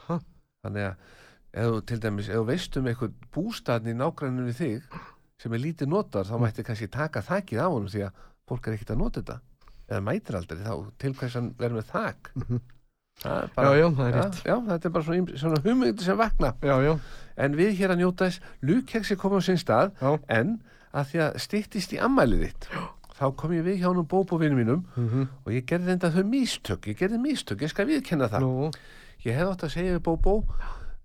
Aha. 0.00 0.20
Þannig 0.64 0.87
að 0.90 1.16
þú 1.54 1.80
til 1.90 1.98
dæmis, 2.02 2.28
ef 2.30 2.36
þú 2.38 2.44
veist 2.48 2.76
um 2.78 2.86
eitthvað 2.90 3.14
bústæðni 3.34 3.94
í 3.94 3.98
nágræninu 3.98 4.46
við 4.50 4.58
þig 4.60 4.98
sem 5.40 5.54
er 5.56 5.62
lítið 5.64 5.88
notar, 5.90 6.26
þá 6.28 6.36
mætti 6.42 6.64
kannski 6.66 6.88
taka 6.92 7.22
þakið 7.26 7.62
af 7.64 7.72
honum 7.74 7.88
því 7.90 8.02
að 8.06 8.20
fólk 8.50 8.66
er 8.68 8.76
ekkert 8.76 8.92
að 8.94 9.00
nota 9.00 9.20
þetta. 9.22 9.38
Eða 9.90 10.02
mætir 10.06 10.36
aldrei 10.38 10.60
þá 10.62 10.74
til 11.02 11.12
hvers 11.18 11.34
hann 11.38 11.48
verður 11.58 11.80
með 11.80 11.88
þak. 11.90 12.30
Það 13.20 13.40
er 13.40 13.48
Já, 13.56 13.70
já, 13.80 13.86
það 13.96 14.06
er 14.06 14.14
rétt. 14.16 14.38
já, 14.46 14.54
þetta 14.68 14.88
er 14.88 14.92
bara 14.94 15.04
svona, 15.08 15.38
svona 15.42 15.60
hugmyndi 15.64 16.04
sem 16.06 16.16
vakna. 16.20 16.52
Já, 16.64 16.76
en 17.40 17.56
við 17.58 17.74
hér 17.80 17.92
að 17.94 18.00
njóta 18.04 18.28
þess, 18.30 18.40
lúkeksi 18.64 19.16
komið 19.20 19.42
á 19.42 19.46
sinn 19.48 19.60
stað 19.60 19.92
en 20.28 20.54
að 20.94 21.10
því 21.10 21.20
að 21.26 21.36
styttist 21.44 21.92
í 21.96 22.00
ammælið 22.00 22.46
þitt 22.46 22.70
þá 23.20 23.26
kom 23.36 23.52
ég 23.52 23.66
við 23.66 23.82
hjá 23.82 23.90
honum 23.90 24.06
bóbóvinum 24.08 24.56
mínum 24.62 24.80
Mm 24.96 25.26
og 25.44 25.52
ég 25.52 25.66
gerði 25.68 25.90
þetta 25.92 26.10
þau 26.14 26.24
místök 26.30 26.86
ég 26.88 26.96
gerði 26.96 27.18
místök, 27.20 27.60
ég 27.66 27.70
skal 27.74 27.86
viðkenna 27.90 28.28
það. 28.32 28.46
Nú, 28.46 28.70
Ég 29.20 29.36
hef 29.36 29.50
átt 29.52 29.64
að 29.66 29.72
segja 29.74 29.98
við 29.98 30.02
Bóbó 30.06 30.34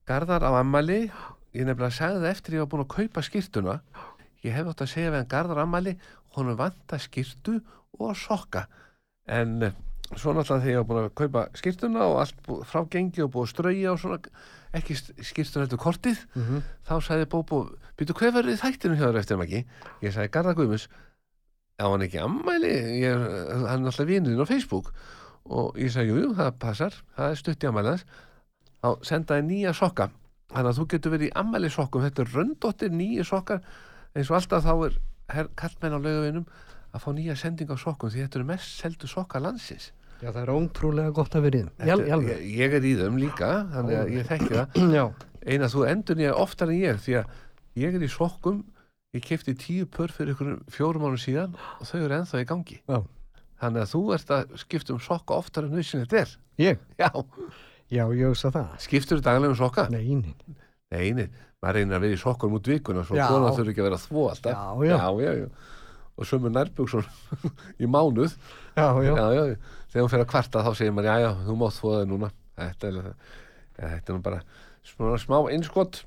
Garðar 0.10 0.46
á 0.46 0.52
ammali 0.60 1.06
Ég 1.56 1.64
nefnilega 1.66 1.96
sagði 1.96 2.22
það 2.24 2.32
eftir 2.34 2.58
ég 2.58 2.66
var 2.66 2.72
búin 2.74 2.86
að 2.86 2.94
kaupa 2.96 3.26
skýrtuna 3.26 3.80
Ég 4.46 4.54
hef 4.54 4.70
átt 4.70 4.86
að 4.86 4.92
segja 4.92 5.12
við 5.12 5.22
hann 5.22 5.32
Garðar 5.32 5.64
ammali 5.64 5.96
Honum 6.36 6.58
vanta 6.60 7.00
skýrtu 7.00 7.60
og 8.00 8.16
sokka. 8.20 8.66
En 9.32 9.64
eh, 9.64 9.72
svo 10.14 10.34
náttúrulega 10.36 10.64
þegar 10.66 10.74
ég 10.74 10.82
var 10.82 10.88
búin 10.90 11.02
að 11.06 11.16
kaupa 11.22 11.46
skýrtuna 11.58 12.06
og 12.10 12.20
allt 12.22 12.50
frá 12.70 12.84
gengi 12.92 13.24
og 13.24 13.32
búið 13.34 13.48
að 13.48 13.52
strauja 13.54 13.94
og 13.94 14.02
svona 14.02 14.20
ekki 14.76 14.98
skýrtuna 15.00 15.66
heldur 15.66 15.82
kortið 15.82 16.22
mhm. 16.36 16.64
þá 16.86 16.96
sagði 17.08 17.30
Bóbó, 17.32 17.62
býtu 17.96 18.16
hver 18.18 18.36
verður 18.36 18.60
þættinu 18.62 19.00
hjá 19.00 19.08
þér 19.08 19.20
eftir 19.22 19.38
hann 19.38 19.46
ekki? 19.48 19.64
Ég 20.04 20.16
sagði 20.16 20.34
Garðar 20.36 20.60
Guðmus 20.60 20.90
á 21.80 21.86
hann 21.88 22.06
ekki 22.06 22.22
ammæli 22.24 22.74
ég, 23.02 23.26
hann 23.66 23.86
er 23.86 23.92
alltaf 23.92 24.08
vinuðin 24.10 24.44
á 24.44 24.52
Facebook. 24.52 24.92
Og 25.46 25.76
ég 25.78 25.92
sagði, 25.94 26.12
jú, 26.12 26.22
jú, 26.24 26.30
það 26.38 26.56
passar. 26.60 26.96
Það 27.16 27.32
er 27.32 27.40
stutt 27.40 27.64
í 27.64 27.70
ammæli 27.70 27.92
hans 27.94 28.06
þá 28.86 29.10
sendaði 29.10 29.48
nýja 29.50 29.74
sokka. 29.76 30.10
Þannig 30.54 30.70
að 30.72 30.80
þú 30.80 30.86
getur 30.94 31.14
verið 31.16 31.28
í 31.28 31.36
ammæli 31.42 31.70
sokkum 31.74 32.04
þetta 32.06 32.24
er 32.24 32.34
röndóttir 32.36 32.94
nýja 32.94 33.26
sokkar. 33.26 33.62
Eins 34.16 34.30
og 34.30 34.38
alltaf 34.38 34.66
þá 34.66 34.74
er 34.88 34.98
her, 35.34 35.50
kallmenn 35.58 35.98
á 35.98 36.00
laugavinum 36.00 36.46
að 36.96 37.02
fá 37.04 37.10
nýja 37.18 37.36
sending 37.40 37.72
á 37.74 37.78
sokkum 37.82 38.12
því 38.14 38.26
þetta 38.26 38.40
eru 38.40 38.48
mest 38.52 38.78
seldu 38.84 39.10
sokkar 39.10 39.44
landsins. 39.44 39.90
Já, 40.22 40.30
það 40.30 40.42
er 40.46 40.52
ótrúlega 40.54 41.16
gott 41.18 41.34
að 41.36 41.48
vera 41.48 41.58
í 41.58 41.64
þeim. 41.66 41.72
Ég, 42.30 42.46
ég 42.62 42.78
er 42.78 42.86
í 42.86 42.94
þeim 43.02 43.18
líka 43.20 43.50
þannig 43.74 43.98
að 44.00 44.14
ég 44.16 44.30
þekki 44.30 44.52
það. 44.54 45.26
Eina 45.46 45.68
þú 45.74 45.84
endur 45.90 46.18
nýja 46.22 46.38
oftar 46.40 46.72
en 46.72 46.80
ég 46.80 47.02
því 47.04 47.18
að 47.20 47.36
ég 47.82 47.98
er 47.98 48.06
í 48.06 48.12
sokkum. 48.14 48.62
Ég 49.16 49.24
kefti 49.24 49.54
tíu 49.60 49.86
pör 49.88 50.12
fyrir 50.12 50.40
fjórum 50.72 51.04
mánu 51.06 51.20
síðan 51.20 51.54
og 51.80 51.88
þau 51.88 52.00
eru 52.06 52.16
ennþá 52.22 52.42
í 52.44 52.48
gangi. 52.50 52.80
Já. 52.88 53.02
þannig 53.62 53.82
að 53.86 53.92
þú 53.94 54.02
ert 54.16 54.32
að 54.36 54.56
skipta 54.60 54.92
um 54.96 55.00
sokka 55.00 55.38
oftar 55.40 55.64
en 55.68 55.76
nöðsinn 55.78 56.02
þetta 56.04 56.18
er. 56.22 56.34
Ég, 56.60 56.82
já, 57.00 57.08
já, 57.92 58.04
ég 58.14 58.26
hugsa 58.30 58.52
það. 58.52 58.68
skiptur 58.80 59.20
þú 59.20 59.24
daglega 59.24 59.50
um 59.54 59.56
sokka? 59.60 59.88
Nei, 59.90 60.16
nei. 60.16 60.36
nei, 60.92 61.12
nei, 61.14 61.30
maður 61.62 61.74
reynir 61.80 61.96
að 61.98 62.02
vera 62.06 62.14
í 62.18 62.22
sokkur 62.22 62.54
út 62.58 62.68
vikuna 62.68 63.04
svo 63.06 63.16
konar 63.16 63.54
þurfi 63.58 63.72
ekki 63.74 63.82
að 63.84 63.90
vera 63.90 64.00
að 64.00 64.06
þvó 64.10 64.24
alltaf 64.32 64.52
Já, 64.52 64.86
já. 64.86 64.98
já, 64.98 65.10
já, 65.26 65.34
já. 65.42 65.48
og 66.18 66.26
sömu 66.30 66.50
nærbuksson 66.50 67.06
í 67.84 67.86
mánuð 67.92 68.36
Já, 68.76 68.88
já, 69.04 69.14
já, 69.16 69.28
já, 69.36 69.58
þegar 69.92 70.04
hún 70.06 70.12
fyrir 70.14 70.26
að 70.26 70.32
kvarta 70.32 70.64
þá 70.66 70.72
segir 70.76 70.92
maður, 70.96 71.10
já, 71.12 71.20
já, 71.26 71.32
þú 71.48 71.58
mátt 71.62 71.78
þvó 71.80 71.92
það 71.96 72.08
núna 72.14 72.32
þetta 72.56 72.88
er, 72.88 72.96
ja, 73.76 73.90
þetta 73.96 74.12
er 74.12 74.16
nú 74.18 74.22
bara 74.26 74.42
smá, 74.86 75.06
smá 75.20 75.38
einskott 75.52 76.02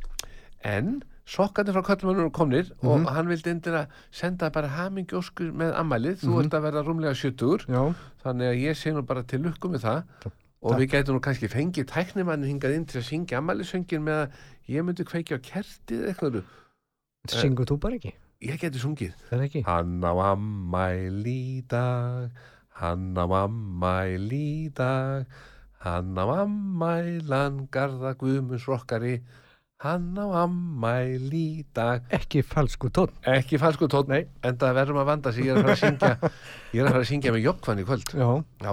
en 0.65 0.99
sokkarnir 1.29 1.75
frá 1.77 1.83
kallmannur 1.85 2.31
komnir 2.33 2.71
Mhm. 2.81 2.89
og 2.89 3.09
hann 3.13 3.29
vildi 3.29 3.51
endur 3.53 3.75
að 3.83 3.91
senda 4.11 4.49
bara 4.51 4.69
hamingjóskur 4.73 5.51
með 5.53 5.75
ammælið, 5.77 6.23
þú 6.25 6.31
Mhm. 6.33 6.45
ert 6.47 6.55
að 6.57 6.63
vera 6.69 6.83
rúmlega 6.87 7.15
70 7.15 7.67
já, 7.69 7.83
þannig 8.25 8.49
að 8.49 8.63
ég 8.65 8.77
og 10.59 10.73
Takk. 10.73 10.81
við 10.81 10.91
gætum 10.95 11.19
nú 11.19 11.23
kannski 11.23 11.51
fengið 11.53 11.91
tæknimann 11.93 12.47
hingað 12.47 12.75
inn 12.77 12.87
til 12.91 13.01
að 13.01 13.09
syngja 13.09 13.39
ammælisöngin 13.39 14.03
með 14.07 14.23
að 14.25 14.39
ég 14.75 14.87
myndi 14.87 15.07
kveikja 15.07 15.39
á 15.39 15.47
kertið 15.51 16.09
eitthvað 16.11 16.41
syngur 17.29 17.69
þú 17.69 17.77
bara 17.83 17.99
ekki? 18.01 18.15
ég 18.43 18.59
geti 18.61 18.79
sungið? 18.79 19.15
Hann 19.67 19.99
á 20.07 20.13
ammæli 20.33 21.37
í 21.59 21.63
dag, 21.67 22.31
hann 22.79 23.11
á 23.19 23.27
ammæli 23.45 24.43
í 24.67 24.69
dag, 24.75 25.27
hann 25.83 26.15
á 26.15 26.25
ammælan 26.45 27.65
garða 27.75 28.15
guðmunds 28.19 28.69
rokkari, 28.71 29.17
hann 29.83 30.15
á 30.15 30.27
ammæli 30.45 31.43
í 31.59 31.67
dag. 31.75 32.07
Ekki 32.15 32.45
falsku 32.47 32.93
tónn. 32.95 33.11
Ekki 33.27 33.59
falsku 33.59 33.91
tótt, 33.91 34.11
Nei. 34.11 34.27
en 34.43 34.59
það 34.59 34.79
verðum 34.83 35.03
að 35.03 35.11
vanda 35.11 35.35
sig, 35.35 35.51
ég 35.51 35.57
er 35.57 35.59
að 35.59 35.67
fara 35.67 35.75
að 35.75 35.83
syngja, 35.83 36.33
ég 36.75 36.81
er 36.81 36.87
að 36.87 36.95
fara 36.95 37.05
að 37.05 37.11
syngja 37.11 37.35
með 37.35 37.47
jokkvann 37.49 37.83
í 37.83 37.89
kvöld. 37.91 38.15
Já, 38.15 38.31
Já, 38.63 38.73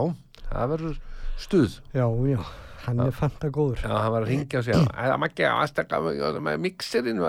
það 0.51 0.73
verður 0.75 1.03
stuð. 1.37 1.79
já, 1.93 2.05
já. 2.31 2.39
Hann 2.85 2.99
er 3.01 3.15
fanta 3.17 3.49
góður. 3.49 3.79
Já, 3.81 3.89
hann 3.97 4.11
var 4.13 4.21
að 4.21 4.29
ringja 4.29 4.59
og 4.59 4.65
segja, 4.67 4.81
að 4.93 5.15
maður 5.17 5.31
ekki 5.31 5.45
að 5.47 5.61
aðstakka 5.63 6.01
með 6.45 6.59
mixerinn, 6.61 7.21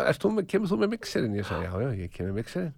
kemur 0.50 0.68
þú 0.68 0.78
með 0.82 0.90
mixerinn? 0.92 1.38
Ég 1.38 1.48
sagði, 1.48 1.70
já, 1.70 1.78
já, 1.80 1.94
ég 2.02 2.12
kemur 2.12 2.34
með 2.34 2.40
mixerinn. 2.42 2.74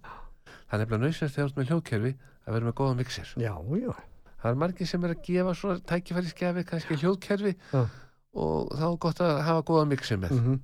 Það 0.69 0.75
er 0.77 0.83
nefnilega 0.83 1.03
nöysast 1.03 1.35
þegar 1.35 1.49
þú 1.49 1.49
ert 1.49 1.59
með 1.59 1.73
hljóðkerfi 1.73 2.13
að 2.45 2.55
vera 2.55 2.69
með 2.69 2.77
góðan 2.79 3.01
mixer. 3.01 3.33
Já, 3.35 3.51
já. 3.83 3.91
Það 4.39 4.53
er 4.53 4.59
margir 4.63 4.87
sem 4.87 5.03
er 5.03 5.13
að 5.13 5.23
gefa 5.27 5.55
svona 5.59 5.83
tækifæriskefi, 5.91 6.65
kannski 6.69 6.97
hljóðkerfi 7.01 7.51
Já. 7.59 7.81
og 8.39 8.71
þá 8.79 8.85
er 8.87 8.99
gott 9.03 9.21
að 9.25 9.39
hafa 9.49 9.65
góðan 9.67 9.91
mixer 9.91 10.21
með, 10.21 10.37
Mm 10.39 10.59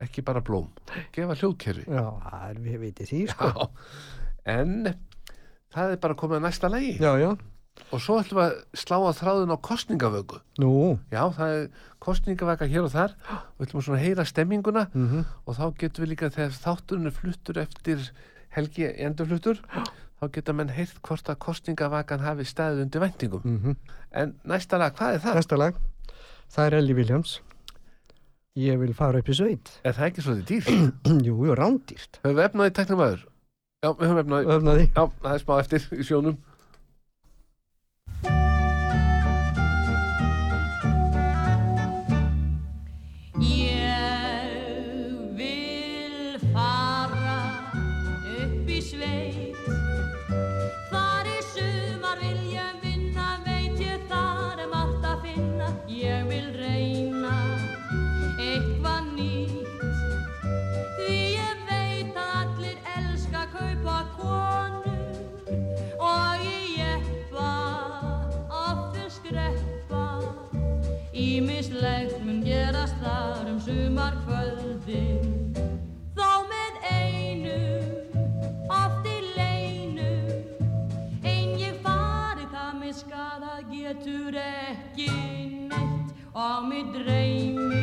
ekki 0.00 0.22
bara 0.24 0.40
blóm. 0.40 0.70
Gefa 1.12 1.36
hljóðkerfi. 1.36 1.84
Já, 1.84 2.04
það 2.24 2.44
er, 2.46 2.60
við 2.64 2.76
veitir 2.84 3.08
því, 3.10 3.18
sko. 3.34 3.66
En 4.48 4.76
það 5.74 5.94
er 5.94 6.00
bara 6.00 6.16
komið 6.18 6.38
að 6.40 6.44
næsta 6.46 6.70
lagi 6.72 6.94
Já, 6.96 7.10
já. 7.20 7.30
Og 7.90 8.02
svo 8.02 8.18
ætlum 8.20 8.40
við 8.40 8.46
að 8.46 8.82
slá 8.82 8.96
að 8.98 9.20
þráðun 9.20 9.54
á 9.54 9.58
kostningavöku. 9.68 10.40
Nú, 10.62 10.72
Já, 11.12 11.22
það 11.36 11.54
er 11.56 11.64
kostningavaka 12.04 12.68
hér 12.70 12.86
og 12.86 12.92
þar 12.94 13.16
og 13.30 13.64
ætlum 13.64 13.82
að 13.82 13.86
svona 13.88 14.02
heyra 14.02 14.26
stemminguna 14.28 14.86
mhm. 14.92 15.24
og 15.46 15.58
þá 15.58 15.64
getum 15.80 16.04
við 16.04 16.12
líka 16.14 16.32
þegar 16.34 16.60
þátturinn 16.60 17.10
er 17.10 17.16
fluttur 17.16 17.62
eftir 17.64 18.06
helgi 18.54 18.88
endurfluttur 18.90 19.60
þá 20.20 20.26
geta 20.34 20.54
menn 20.56 20.72
heyrt 20.76 20.98
hvort 21.06 21.28
að 21.32 21.38
kostningavakan 21.40 22.24
hafi 22.24 22.44
staðið 22.48 22.84
undir 22.86 23.04
væntingum. 23.06 23.44
Mm 23.44 23.76
En 24.10 24.34
næsta 24.42 24.74
lag, 24.74 24.90
hvað 24.98 25.14
er 25.14 25.20
það? 25.22 25.36
Næsta 25.38 25.56
lag, 25.56 25.76
það 26.50 26.66
er 26.66 26.74
Ellie 26.80 26.96
Williams. 26.98 27.40
Ég 28.58 28.80
vil 28.80 28.90
fara 28.94 29.20
upp 29.22 29.28
í 29.30 29.36
sveit. 29.38 29.70
Er 29.86 29.94
það 29.94 30.06
ekki 30.08 30.24
svolítið 30.24 30.48
dýrt? 30.48 30.96
Jú, 31.28 31.36
jú, 31.46 31.54
rándýrt. 31.54 32.18
Höfum 32.24 32.34
við 32.40 32.46
efnaði 32.48 32.72
teknum 32.74 33.02
aður? 33.04 33.20
Já, 33.80 33.90
við 33.92 34.10
höfum 34.10 34.34
efnaði. 34.56 34.86
Já, 34.90 35.04
það 35.22 35.36
er 35.36 35.44
smá 35.44 35.52
eftir 35.60 35.86
í 35.94 36.06
sjónum. 36.08 36.40
Neitt 86.34 86.68
Og 86.68 86.68
mig 86.68 87.79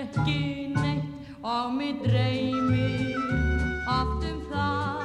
ekki 0.00 0.68
neitt 0.74 1.04
og 1.42 1.74
mig 1.74 1.94
dreymir. 2.04 3.16
Oft 3.90 4.24
um 4.30 4.40
það 4.50 5.00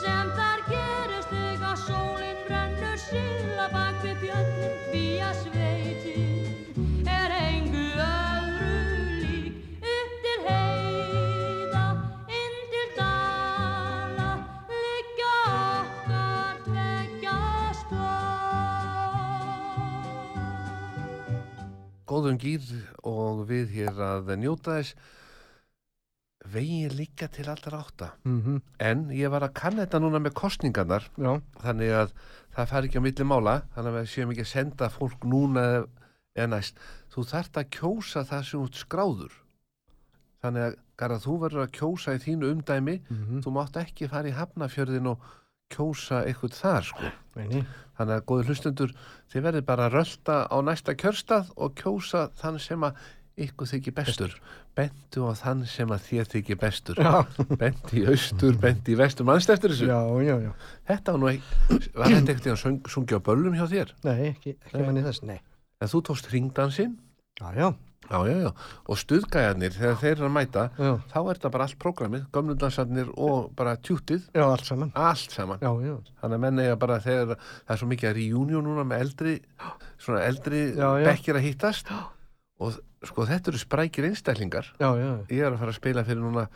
sem 0.00 0.30
þar 0.38 0.60
gerist 0.70 1.30
þegar 1.34 1.76
sólinn 1.84 2.40
rennur 2.50 2.98
síða 3.04 3.66
bak 3.74 3.96
við 4.04 4.16
fjöllin 4.24 4.76
því 4.90 5.04
að 5.26 5.34
sveitin 5.42 7.06
er 7.14 7.30
engu 7.36 7.84
öðru 8.06 8.80
lík 9.20 9.54
upp 9.94 10.12
til 10.24 10.38
heiða 10.48 11.86
inn 12.40 12.58
til 12.74 12.88
dala 12.98 14.30
liggja 14.72 15.36
okkar 15.60 16.54
tveggja 16.70 17.38
stóð 17.84 19.28
góðum 22.14 22.40
gýr 22.40 22.64
og 23.06 23.44
við 23.48 23.72
hér 23.76 24.00
að 24.06 24.30
njóta 24.40 24.78
þess. 24.78 24.94
Vegið 26.50 26.94
líka 26.96 27.28
til 27.28 27.44
allra 27.52 27.82
átta. 27.84 28.10
Mm 28.24 28.60
en 28.80 29.08
ég 29.12 29.28
var 29.30 29.44
að 29.44 29.54
kanna 29.60 29.84
þetta 29.84 30.00
núna 30.00 30.20
með 30.24 30.32
kostningarnar 30.40 31.04
Já, 31.20 31.34
þannig 31.60 31.90
að 31.92 32.14
það 32.56 32.70
fari 32.72 32.88
ekki 32.88 32.98
á 33.00 33.06
milli 33.06 33.24
mála. 33.28 33.56
Þannig 33.74 33.90
að 33.92 33.98
við 34.00 34.12
séum 34.14 34.32
ekki 34.32 34.46
að 34.46 34.52
senda 34.54 34.88
fólk 34.88 35.24
núna 35.24 35.66
eða- 36.34 36.48
næst. 36.48 36.78
Þú 37.12 37.26
þarft 37.28 37.56
að 37.60 37.70
kjósa 37.76 38.24
það 38.24 38.44
sem 38.44 38.60
út 38.60 38.74
skráður. 38.74 39.32
Þannig 40.42 40.62
að 40.70 40.78
Garðar, 41.00 41.20
þú 41.24 41.34
verður 41.40 41.62
að 41.64 41.72
kjósa 41.76 42.14
í 42.14 42.20
þínu 42.20 42.48
umdæmi. 42.54 43.00
Mm 43.08 43.40
þú 43.44 43.52
mátt 43.52 43.76
ekki 43.76 44.08
fara 44.08 44.28
í 44.28 44.36
hafnafjörðin 44.36 45.06
og 45.12 45.20
kjósa 45.72 46.24
eitthvað 46.26 46.58
þar 46.58 46.90
sko. 46.90 47.14
Meini. 47.36 47.62
þannig 47.96 48.16
að 48.16 48.26
góður 48.26 48.50
hlustundur 48.50 48.92
þið 49.30 49.44
verður 49.46 49.64
bara 49.68 49.86
að 49.86 49.96
rölda 49.98 50.36
á 50.50 50.56
næsta 50.66 50.96
kjörstað 50.98 51.50
og 51.56 51.74
kjósa 51.78 52.28
þann 52.40 52.58
sem 52.62 52.86
að 52.88 53.02
ykkur 53.40 53.68
þykir 53.70 53.94
bestur. 53.96 54.34
Bentu 54.76 55.26
á 55.28 55.32
þann 55.38 55.62
sem 55.68 55.92
að 55.92 56.06
þér 56.08 56.30
þykir 56.34 56.58
bestur. 56.60 57.00
Bent 57.60 57.92
í 57.96 58.04
austur, 58.10 58.56
bent 58.60 58.88
í 58.90 58.96
vestur. 58.98 59.28
Mannst 59.28 59.52
eftir 59.52 59.72
þessu? 59.72 59.88
Já, 59.88 60.00
já, 60.26 60.34
já. 60.44 60.50
þetta 60.90 61.14
var 61.14 61.22
nú 61.22 61.30
ekki 61.30 61.78
var 61.96 62.16
þetta 62.16 62.34
ekkert 62.34 62.50
að 62.52 62.58
sung, 62.64 62.80
sungja 62.92 63.20
á 63.20 63.26
böllum 63.30 63.56
hjá 63.56 63.66
þér? 63.70 63.94
Nei, 64.08 64.18
ekki, 64.32 64.56
ekki 64.58 64.82
manni 64.84 65.04
þess, 65.06 65.24
nei. 65.28 65.38
en 65.80 65.92
þú 65.92 66.02
tókst 66.10 66.28
ringdansinn 66.34 66.98
Já, 67.40 67.54
já, 67.56 67.68
já, 68.10 68.18
já, 68.26 68.36
já. 68.44 68.50
og 68.90 69.00
stuðgæjarnir 69.00 69.76
þegar 69.76 69.98
þeir 70.02 70.12
eru 70.16 70.28
að 70.28 70.34
mæta 70.34 70.64
já, 70.74 70.90
þá 71.12 71.18
er 71.20 71.30
þetta 71.30 71.52
bara 71.56 71.66
allt 71.68 71.78
prógramið, 71.84 72.24
gömlundansarnir 72.34 73.12
og 73.16 73.50
bara 73.58 73.76
tjútið, 73.78 74.26
já, 74.34 74.44
allt 74.44 74.66
saman. 74.66 74.92
allt 74.94 75.36
saman. 75.36 75.62
Já, 75.62 75.70
já, 75.86 75.94
þannig 76.22 76.40
að 76.40 76.44
menn 76.46 76.62
eiga 76.64 76.78
bara 76.82 77.00
þegar 77.04 77.36
það 77.36 77.74
er 77.76 77.82
svo 77.82 77.90
mikið 77.94 78.10
að 78.10 78.18
reunion 78.20 78.66
núna 78.66 78.86
með 78.90 79.04
eldri 79.06 79.36
svona 80.00 80.24
eldri 80.26 80.64
bekkir 81.06 81.38
að 81.38 81.46
hittast. 81.46 81.92
Og 82.60 82.76
sko 83.08 83.24
þetta 83.24 83.52
eru 83.52 83.60
sprækir 83.60 84.10
einstaklingar. 84.10 84.74
Já, 84.80 84.90
já, 84.98 85.10
ég 85.32 85.46
er 85.46 85.54
að 85.54 85.62
fara 85.62 85.72
að 85.72 85.78
spila 85.78 86.04
fyrir 86.04 86.20
núna 86.20 86.48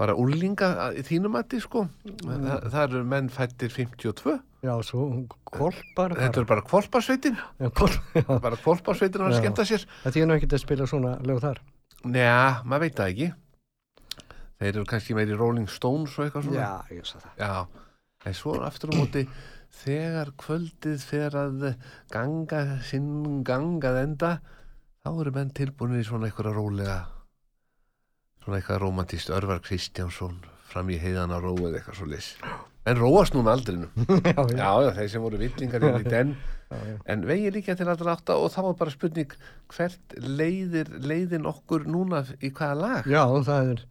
bara 0.00 0.14
úrlinga 0.16 0.68
þínum 1.04 1.34
mati 1.36 1.60
sko 1.60 1.82
Mm. 1.84 2.46
það, 2.46 2.64
það 2.72 2.82
eru 2.86 3.02
menn 3.04 3.28
fættir 3.32 3.68
52 3.74 4.38
já, 4.64 4.72
svo 4.84 5.04
kolpar. 5.44 6.14
þetta 6.16 6.40
eru 6.40 6.48
bara 6.48 6.64
kvolparsveitin 6.64 7.36
bara 8.40 8.56
kvolparsveitin 8.64 9.26
að 9.26 9.34
Já. 9.36 9.38
skemmta 9.42 9.66
sér 9.68 9.84
Þetta 10.06 10.20
er 10.22 10.26
nú 10.30 10.36
ekkert 10.38 10.56
að 10.56 10.62
spila 10.64 10.86
svona 10.88 11.12
lög 11.26 11.40
þar. 11.44 11.60
Njá, 12.04 12.64
maður 12.64 12.80
veit 12.86 12.96
það 12.96 13.12
ekki 13.12 13.30
þeir 14.60 14.74
eru 14.74 14.84
kannski 14.88 15.14
meiri 15.16 15.36
Rolling 15.36 15.68
Stones 15.72 16.16
og 16.18 16.26
eitthvað 16.26 16.48
svona 16.48 16.60
Já, 16.60 16.96
ég 16.96 17.06
sa 17.08 17.20
það. 17.20 17.32
Já, 17.40 17.66
en 18.30 18.34
svo 18.40 18.54
aftur 18.64 18.92
á 18.92 18.94
móti 19.00 19.22
þegar 19.84 20.32
kvöldið 20.40 21.04
fer 21.06 21.36
að 21.40 21.66
ganga 22.12 22.62
sinn 22.88 23.42
gangað 23.46 24.00
enda 24.04 24.32
þá 25.04 25.08
eru 25.22 25.32
menn 25.36 25.52
tilbúinir 25.56 26.02
í 26.02 26.08
svona 26.08 26.28
eitthvað 26.28 26.56
rólega 26.58 26.98
svona 28.44 28.60
eitthvað 28.60 28.82
romantist 28.84 29.30
Örvar 29.34 29.62
Kristjánsson 29.64 30.40
fram 30.70 30.90
í 30.92 30.98
heiðana 31.02 31.40
róið 31.42 31.78
eitthvað 31.80 31.98
svo 31.98 32.10
lis 32.10 32.34
en 32.88 32.96
róast 32.96 33.34
núna 33.36 33.52
aldrinu 33.56 33.88
já, 34.24 34.34
já, 34.56 34.70
já, 34.86 34.90
þeir 34.96 35.12
sem 35.12 35.24
voru 35.24 35.40
villingar 35.40 35.84
inn 35.84 36.00
í 36.00 36.08
den. 36.08 36.34
Já, 36.70 36.96
en 37.12 37.24
vegi 37.26 37.50
líka 37.54 37.74
til 37.78 37.88
allra 37.90 38.14
átta 38.14 38.36
og 38.38 38.52
þá 38.54 38.60
er 38.62 38.76
bara 38.78 38.94
spurning 38.94 39.34
hvert 39.74 40.14
leiðir 40.22 40.92
leiðin 41.02 41.48
okkur 41.50 41.88
núna 41.90 42.22
í 42.38 42.52
hvaða 42.54 42.76
lag? 42.78 43.10
Já, 43.10 43.24
það 43.46 43.72
er 43.74 43.82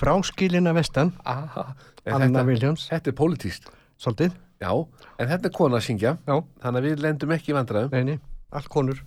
fráskilina 0.00 0.72
vestan, 0.76 1.12
Aha, 1.28 1.72
Anna 2.06 2.46
Williams, 2.46 2.86
þetta 2.92 3.12
er 3.12 3.18
pólitíst 3.18 3.68
svolítið. 4.00 4.38
Já, 4.62 4.72
en 5.18 5.32
þetta 5.34 5.50
er 5.50 5.56
kona 5.56 5.80
að 5.80 5.88
syngja 5.90 6.16
þannig 6.24 6.70
að 6.70 6.88
við 6.88 7.04
lendum 7.04 7.36
ekki 7.36 7.52
í 7.52 7.58
vandræðum. 7.58 7.92
Neini, 7.98 8.20
allt 8.54 8.72
konur. 8.72 9.04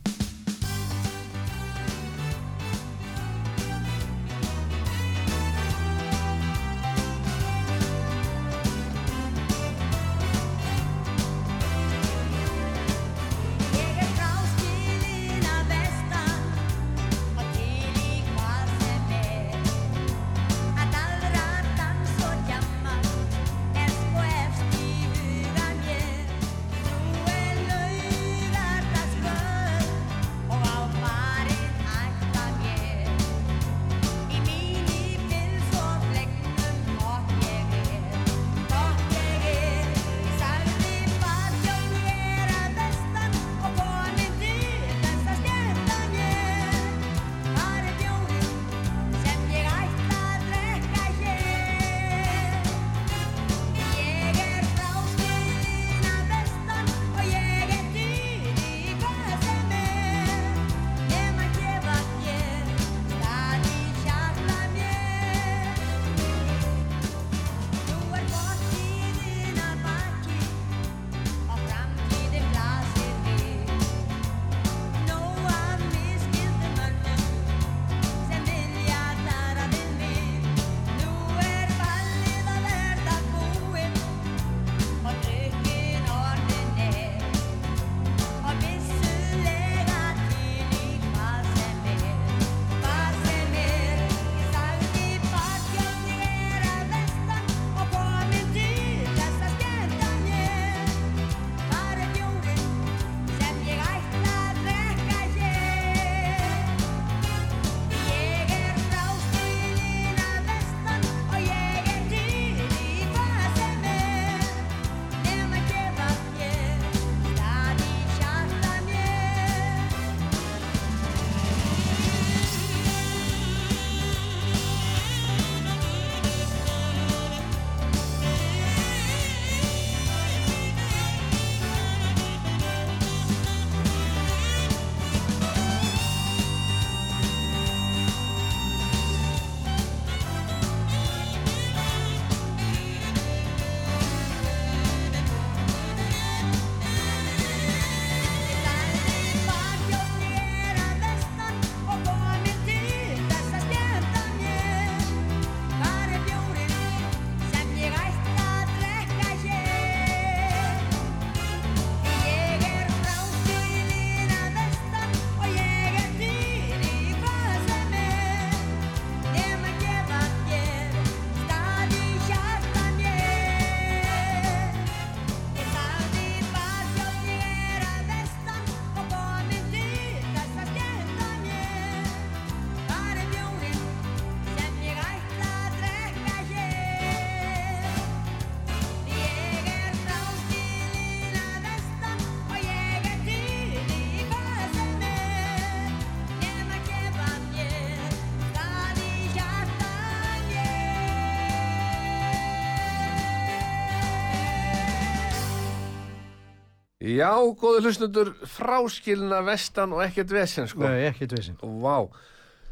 Já, 207.03 207.33
góðu 207.59 207.81
hlustundur, 207.83 208.31
fráskilna 208.47 209.41
vestan 209.43 209.91
og 209.95 210.03
ekkert 210.05 210.31
vesen, 210.31 210.69
sko. 210.71 210.85
Nei, 210.85 211.09
ekkert 211.09 211.35
vissin. 211.35 211.57
Vá, 211.83 211.97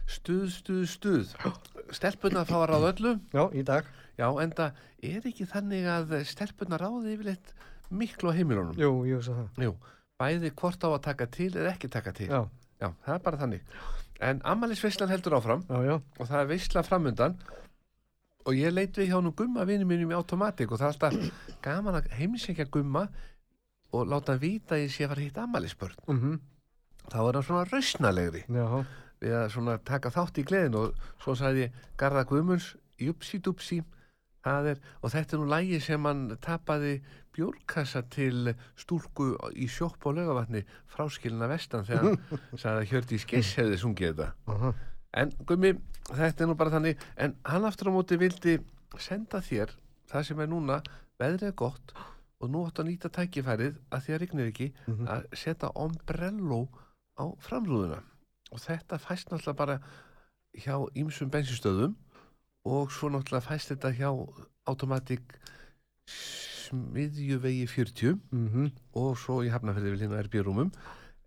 stuð, 0.08 0.46
stuð, 0.56 0.86
stuð. 0.88 1.34
Stelpunna 1.91 2.46
fá 2.48 2.62
að 2.62 2.70
ráða 2.72 2.94
öllu. 2.94 3.13
Já, 3.36 3.44
í 3.52 3.65
dag. 3.67 3.89
Já, 4.15 4.30
enda 4.44 4.72
er 5.04 5.28
ekki 5.28 5.50
þannig 5.50 5.89
að 5.91 6.15
stelpunna 6.30 6.80
ráði 6.80 7.17
yfirleitt 7.17 7.52
miklu 7.91 8.32
á 8.32 8.38
heimilunum. 8.38 8.80
Jú, 8.80 8.94
ég 9.10 9.20
veist 9.20 9.34
það. 9.34 9.67
Jú, 9.67 9.76
bæði 10.22 10.54
hvort 10.62 10.88
á 10.88 10.89
að 10.94 11.04
taka 11.10 11.28
til 11.36 11.52
eða 11.52 11.76
ekki 11.76 11.91
taka 11.91 12.15
til. 12.15 12.32
Já, 12.32 12.46
Já, 12.82 12.89
það 13.06 13.15
er 13.15 13.26
bara 13.26 13.39
þannig. 13.41 13.74
En 14.22 14.39
ammælisveislan 14.46 15.10
heldur 15.12 15.36
áfram 15.38 15.65
já, 15.67 15.78
já. 15.86 15.96
og 16.17 16.30
það 16.30 16.39
er 16.39 16.48
veisla 16.50 16.84
framundan 16.86 17.36
og 18.46 18.58
ég 18.58 18.74
leit 18.74 18.98
við 18.98 19.12
hjá 19.12 19.20
nú 19.22 19.34
gumma 19.38 19.65
vinnu 19.70 19.86
mínum 19.89 20.13
í 20.13 20.17
automatik 20.17 20.72
og 20.72 20.82
það 20.82 20.88
er 20.88 20.96
alltaf 20.96 21.60
gaman 21.65 22.00
að 22.00 22.10
heimsækja 22.17 22.65
gumma 22.74 23.08
og 23.91 24.08
láta 24.08 24.36
hann 24.36 24.41
vita 24.41 24.75
að 24.75 24.86
ég 24.86 24.93
sé 24.93 25.06
að 25.06 25.13
fara 25.13 25.21
að 25.21 25.27
hitta 25.27 25.45
ammælisbörn. 25.47 26.01
Mm 26.08 26.39
Þá 27.12 27.17
er 27.19 27.34
hann 27.34 27.43
svona 27.43 27.63
rausnalegri 27.65 28.43
við 29.21 29.34
að 29.38 29.47
svona 29.54 29.77
taka 29.86 30.12
þátt 30.13 30.38
í 30.38 30.43
gleðin 30.47 30.77
og 30.77 30.93
svo 31.21 31.36
sagði 31.36 31.65
ég 31.65 31.82
Garða 31.97 32.23
Guðmunds, 32.30 32.75
jupsi 33.01 33.39
dupsi 33.43 33.82
það 34.45 34.69
er, 34.73 34.80
og 35.01 35.13
þetta 35.13 35.36
er 35.36 35.41
nú 35.41 35.49
lægi 35.51 35.80
sem 35.86 36.08
hann 36.10 36.23
tapaði 36.41 36.93
bjórkassa 37.36 38.01
til 38.12 38.54
stúlku 38.80 39.32
í 39.54 39.67
sjopp 39.71 40.08
á 40.08 40.10
laugavatni 40.17 40.63
fráskilina 40.91 41.49
vestan 41.51 41.86
þegar 41.88 42.10
hann 42.10 42.41
sagði 42.62 42.77
að 42.82 42.89
Hjördi 42.91 43.21
Skiss 43.21 43.54
hefði 43.60 43.77
sungið 43.82 44.15
þetta 44.15 44.56
aha. 44.56 44.73
en 45.21 45.36
Gummi, 45.47 45.75
þetta 46.10 46.45
er 46.45 46.49
nú 46.49 46.58
bara 46.60 46.73
þannig 46.73 47.06
en 47.21 47.38
hann 47.47 47.67
aftur 47.69 47.91
á 47.93 47.95
móti 47.95 48.17
vildi 48.21 48.58
senda 48.99 49.43
þér 49.45 49.75
það 50.12 50.27
sem 50.27 50.43
er 50.43 50.51
núna 50.51 50.82
veðrið 51.21 51.56
gott 51.62 51.93
og 52.41 52.49
nú 52.49 52.63
áttu 52.67 52.82
að 52.84 52.89
nýta 52.91 53.10
tækifærið 53.13 53.75
að 53.91 54.01
því 54.06 54.13
að 54.15 54.19
rignir 54.23 54.51
ekki 54.51 54.67
Mhm. 54.88 55.08
að 55.08 55.25
setja 55.34 55.71
ombrello 55.75 56.67
á 57.19 57.25
framrúðuna 57.39 58.01
og 58.51 58.60
þetta 58.60 58.97
fæst 58.99 59.30
náttúrulega 59.30 59.56
bara 59.58 59.80
hjá 60.58 60.75
ýmsum 60.95 61.30
bensinstöðum 61.30 61.95
og 62.65 62.91
svo 62.91 63.10
náttúrulega 63.10 63.45
fæst 63.47 63.71
þetta 63.71 63.93
hjá 63.95 64.10
automatik 64.67 65.21
smiðjuvegi 66.08 67.67
40 67.67 68.19
Mhm. 68.32 68.71
og 68.95 69.17
svo 69.17 69.41
í 69.43 69.49
hafnafærið 69.51 69.93
við 69.95 70.01
hérna 70.08 70.23
RB-rúmum 70.23 70.71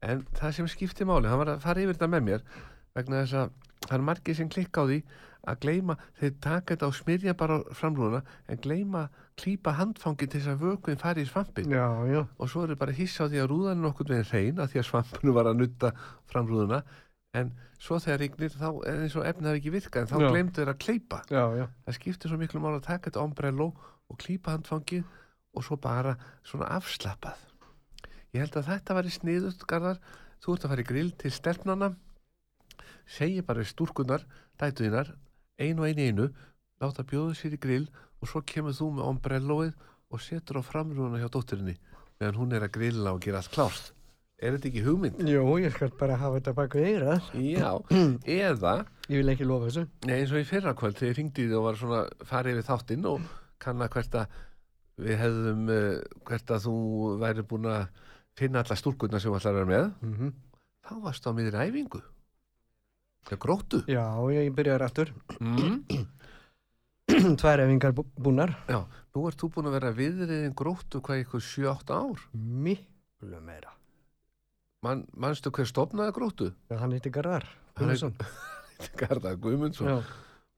en 0.02 0.22
það 0.34 0.52
sem 0.54 0.66
skipti 0.68 1.04
máli, 1.04 1.28
hann 1.28 1.38
var 1.38 1.46
að 1.56 1.60
fara 1.60 1.80
yfir 1.80 1.94
þetta 1.94 2.08
með 2.10 2.22
mér 2.28 2.42
vegna 2.94 3.22
þess 3.24 3.32
að 3.34 3.50
það 3.88 3.94
er 3.98 4.02
margir 4.08 4.34
sem 4.36 4.48
klikka 4.48 4.80
á 4.82 4.86
því 4.86 5.02
að 5.50 5.60
gleyma, 5.64 5.96
þeir 6.18 6.32
taka 6.40 6.74
þetta 6.74 6.88
og 6.88 6.96
smyrja 6.96 7.34
bara 7.36 7.58
á 7.60 7.60
framrúðuna 7.76 8.22
en 8.48 8.60
gleyma 8.64 9.02
klípa 9.36 9.74
handfangi 9.76 10.28
til 10.28 10.40
þess 10.40 10.52
að 10.54 10.62
vökuinn 10.64 11.00
fari 11.00 11.24
í 11.24 11.28
svampin 11.28 11.72
Já, 11.72 11.84
já. 12.08 12.20
og 12.38 12.50
svo 12.50 12.64
er 12.64 12.72
það 12.72 12.80
bara 12.84 12.96
hissa 12.96 13.26
á 13.26 13.30
því 13.30 13.42
að 13.42 13.48
rúðan 13.50 13.76
er 13.76 13.82
nokkurn 13.84 14.12
veginn 14.14 14.30
hrein 14.30 14.62
að 14.62 14.70
því 14.72 14.80
að 14.80 14.88
svampunum 14.88 15.36
var 15.36 15.50
að 15.50 15.58
nutta 15.60 15.90
framrúðuna 16.32 16.80
en 17.34 17.50
svo 17.82 17.98
þegar 18.00 18.22
rignir 18.22 18.54
þá 18.54 18.68
er 18.88 19.02
eins 19.04 19.16
og 19.18 19.26
efnið 19.28 19.50
hafi 19.50 19.60
ekki 19.60 19.74
virkað 19.74 20.04
en 20.04 20.12
þá 20.12 20.30
glemdu 20.30 20.60
þeir 20.62 20.72
að 20.72 20.80
kleipa 20.86 21.20
Já, 21.28 21.44
það 21.84 21.98
skiptir 21.98 22.32
svo 22.32 22.38
miklu 22.40 22.62
mál 22.62 22.76
að 22.76 22.86
taka 22.86 23.10
þetta 23.10 23.24
ombrello 23.26 23.68
og 24.08 24.20
klípa 24.22 24.54
handfangið 24.54 25.04
og 25.54 25.62
svo 25.66 25.76
bara 25.78 26.16
svona 26.46 26.66
afslappað. 26.74 27.38
Ég 28.34 28.42
held 28.42 28.56
að 28.58 28.70
þetta 28.72 28.96
væri 28.98 29.12
sniðut 29.14 29.60
Garðar, 29.70 30.00
þú 30.42 30.56
ert 30.56 30.64
að 30.66 30.72
fara 30.72 30.82
í 30.82 30.88
grill 30.88 31.12
til 31.18 31.30
stelpnana 31.30 31.92
segi 33.06 33.42
bara 33.46 33.64
stúrkunar, 33.66 34.24
dætuðinar 34.58 35.12
ein 35.62 35.80
og 35.80 35.88
ein 35.88 36.00
í 36.00 36.08
einu, 36.10 36.28
láta 36.82 37.06
bjóðu 37.06 37.34
sér 37.38 37.56
í 37.56 37.60
grill 37.60 37.88
og 38.20 38.30
svo 38.30 38.42
kemur 38.46 38.76
þú 38.76 38.92
með 38.96 39.10
ombrelloið 39.10 39.74
og 40.14 40.22
setur 40.22 40.60
á 40.60 40.62
framrúðuna 40.64 41.20
hjá 41.22 41.28
dótturinni 41.32 41.76
meðan 42.20 42.40
hún 42.40 42.56
er 42.56 42.66
að 42.66 42.74
grilla 42.78 43.14
og 43.14 43.22
gera 43.24 43.42
allt 43.42 43.54
klárt 43.54 43.92
er 44.44 44.56
þetta 44.56 44.70
ekki 44.70 44.82
hugmynd? 44.84 45.20
Jú, 45.30 45.44
ég 45.62 45.74
skal 45.74 45.92
bara 45.98 46.18
hafa 46.20 46.40
þetta 46.40 46.54
bak 46.56 46.74
við 46.76 46.88
eirað. 46.90 47.28
Já, 47.38 47.70
eða 48.38 48.74
Ég 49.04 49.20
vil 49.20 49.32
ekki 49.34 49.46
lofa 49.48 49.68
þessu. 49.68 49.84
Nei, 50.08 50.14
eins 50.16 50.32
og 50.32 50.40
í 50.40 50.48
fyrra 50.48 50.72
kvöld 50.78 50.96
þegar 50.96 51.10
ég 51.10 51.18
ringdi 51.18 51.44
þið 51.44 51.58
og 51.58 51.66
var 51.66 51.78
svona 51.80 52.00
farið 52.28 52.58
yfir 52.58 52.68
þáttinn 52.70 53.08
og 53.10 53.26
kanna 53.60 53.88
hvert 53.92 54.16
að 54.20 54.38
við 55.04 55.20
hefðum 55.20 55.68
uh, 55.74 55.84
hvert 56.28 56.54
að 56.54 56.66
þú 56.66 56.74
væri 57.20 57.44
búin 57.50 57.68
að 57.68 57.86
finna 58.38 58.62
alla 58.64 58.78
stúrkurna 58.78 59.20
sem 59.22 59.34
að 59.34 59.48
vera 59.50 59.70
með 59.70 59.86
Mm 60.04 60.34
þá 60.84 61.00
varst 61.00 61.24
á 61.24 61.32
miður 61.32 61.54
æfingu 61.64 62.00
það 63.28 63.40
gróttu 63.44 63.80
Já, 63.90 64.04
ég 64.34 64.50
byrjaði 64.56 64.88
aftur. 64.88 65.14
mm. 65.40 66.04
Tvær 67.40 67.60
efingar 67.66 67.92
búnar. 67.94 68.54
Já, 68.70 68.80
nú 69.14 69.26
ert 69.28 69.40
þú 69.40 69.50
búin 69.54 69.68
að 69.68 69.76
vera 69.76 69.92
viðriðin 69.96 70.54
gróttu 70.56 71.02
hvað 71.04 71.24
ykkur 71.26 71.44
7-8 71.44 71.98
ár 71.98 72.22
Miklu 72.32 73.40
meira. 73.44 73.74
Man, 74.84 75.04
manstu 75.16 75.52
hver 75.52 75.68
stopnaði 75.68 76.16
gróttu? 76.16 76.50
Já, 76.72 76.78
hann 76.80 76.96
heiti 76.96 77.12
Garðar. 77.12 77.46
Hann 77.76 77.86
Gunnarsson. 77.88 78.16
Garða 79.00 79.34
Guðmundsson 79.38 79.88
Já, 79.88 79.96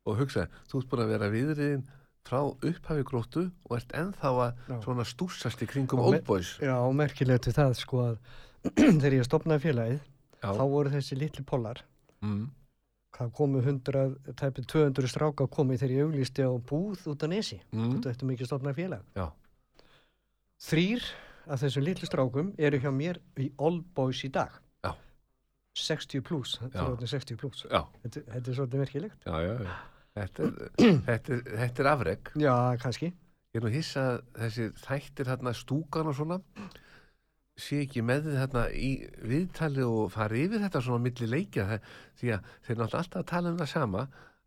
og 0.07 0.18
hugsa, 0.20 0.46
þú 0.70 0.81
ert 0.81 0.90
búin 0.90 1.05
að 1.05 1.12
vera 1.14 1.31
viðriðin 1.33 1.87
frá 2.26 2.40
upphafi 2.42 3.05
gróttu 3.07 3.44
og 3.68 3.76
ert 3.78 3.95
ennþá 3.95 4.32
að 4.32 4.61
Já. 4.72 4.76
svona 4.82 5.07
stúsast 5.07 5.62
í 5.62 5.68
kringum 5.70 6.03
Og 6.03 6.11
Old 6.11 6.24
Boys 6.26 6.57
já, 6.62 6.74
merkilegt 6.90 7.47
við 7.47 7.59
það 7.61 7.74
sko 7.78 8.03
að 8.03 8.16
þegar 9.03 9.18
ég 9.18 9.26
stopnaði 9.28 9.64
félagið 9.68 10.01
þá 10.43 10.64
voru 10.72 10.95
þessi 10.95 11.18
litli 11.20 11.45
pollar 11.47 11.82
mm. 12.24 12.49
Hvað 13.16 13.30
komu 13.38 13.60
100, 13.64 14.06
tæpið 14.36 14.66
200 14.72 15.08
stráka 15.12 15.46
komið 15.48 15.82
þegar 15.82 15.94
ég 15.96 16.06
auglýsti 16.08 16.44
á 16.44 16.52
búð 16.68 17.06
út 17.12 17.24
á 17.24 17.28
nesi 17.32 17.58
Mm. 17.72 17.94
þetta 17.96 18.10
eftir 18.12 18.28
mikið 18.30 18.50
stopnaði 18.50 18.76
félag 18.82 19.02
Já. 19.16 19.26
þrýr 20.68 21.02
af 21.46 21.60
þessum 21.62 21.84
litlu 21.86 22.08
strákum 22.08 22.52
eru 22.58 22.78
hjá 22.82 22.90
mér 22.94 23.20
í 23.40 23.50
All 23.62 23.80
Boys 23.94 24.22
í 24.26 24.30
dag 24.34 24.54
Já. 24.84 24.92
60 25.76 26.22
pluss 26.26 26.56
þetta 26.62 26.78
Já. 26.78 26.84
er 26.86 26.94
orðið 26.96 27.12
60 27.14 27.36
pluss 27.42 27.66
Já, 27.70 27.82
þetta, 28.04 28.24
þetta 28.32 28.50
er 28.52 28.58
svolítið 28.60 28.82
merkilegt 28.84 29.28
já, 29.28 29.36
já, 29.44 29.54
já. 29.66 29.76
Þetta, 30.16 30.42
er, 30.48 30.52
þetta, 31.10 31.32
er, 31.36 31.44
þetta 31.62 31.82
er 31.84 31.90
afreg 31.92 32.30
já, 32.40 32.54
kannski 32.82 33.10
ég 33.12 33.60
er 33.60 33.64
nú 33.66 33.72
hissa 33.72 34.06
að 34.16 34.22
þessi 34.42 34.68
þættir 34.84 35.30
hérna 35.32 35.52
stúkan 35.56 36.10
og 36.10 36.16
svona 36.18 36.40
sé 37.57 37.80
ekki 37.86 38.04
með 38.04 38.28
þið 38.28 38.38
hérna 38.42 38.62
í 38.76 38.90
viðtali 39.24 39.84
og 39.86 40.12
fara 40.12 40.36
yfir 40.36 40.62
þetta 40.66 40.82
svona 40.84 41.04
milli 41.07 41.28
leikja 41.30 41.66
því 42.20 42.32
að 42.36 42.50
þeir 42.66 42.78
náttúrulega 42.80 43.00
alltaf 43.00 43.22
að 43.22 43.30
tala 43.32 43.52
um 43.52 43.61
það 43.62 43.70
sama 43.72 44.07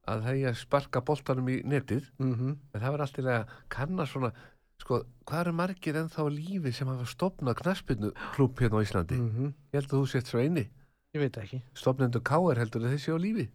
að 0.09 0.23
það 0.25 0.39
er 0.39 0.49
að 0.51 0.59
sparka 0.61 1.01
boltanum 1.05 1.49
í 1.49 1.57
netið 1.65 2.09
mm 2.21 2.53
en 2.53 2.79
það 2.79 2.91
var 2.93 3.05
alltaf 3.05 3.29
að 3.33 3.53
kanna 3.75 4.07
svona 4.09 4.31
sko, 4.79 5.01
hvað 5.27 5.43
eru 5.43 5.55
margir 5.57 5.99
ennþá 5.99 6.25
á 6.25 6.27
lífi 6.31 6.73
sem 6.75 6.89
hafa 6.89 7.07
stopnað 7.09 7.59
knaspinu 7.63 8.11
klúb 8.35 8.61
hérna 8.61 8.79
á 8.79 8.85
Íslandi 8.85 9.17
-hmm. 9.17 9.53
ég 9.73 9.79
held 9.79 9.89
að 9.89 9.97
þú 9.97 10.05
sett 10.07 10.27
svo 10.27 10.39
eini 10.39 10.69
ég 11.13 11.21
veit 11.21 11.37
ekki, 11.37 11.61
stopnendur 11.73 12.21
K.R. 12.21 12.57
heldur 12.61 12.85
að 12.85 12.93
þessi 12.93 13.13
á 13.13 13.17
lífi 13.17 13.49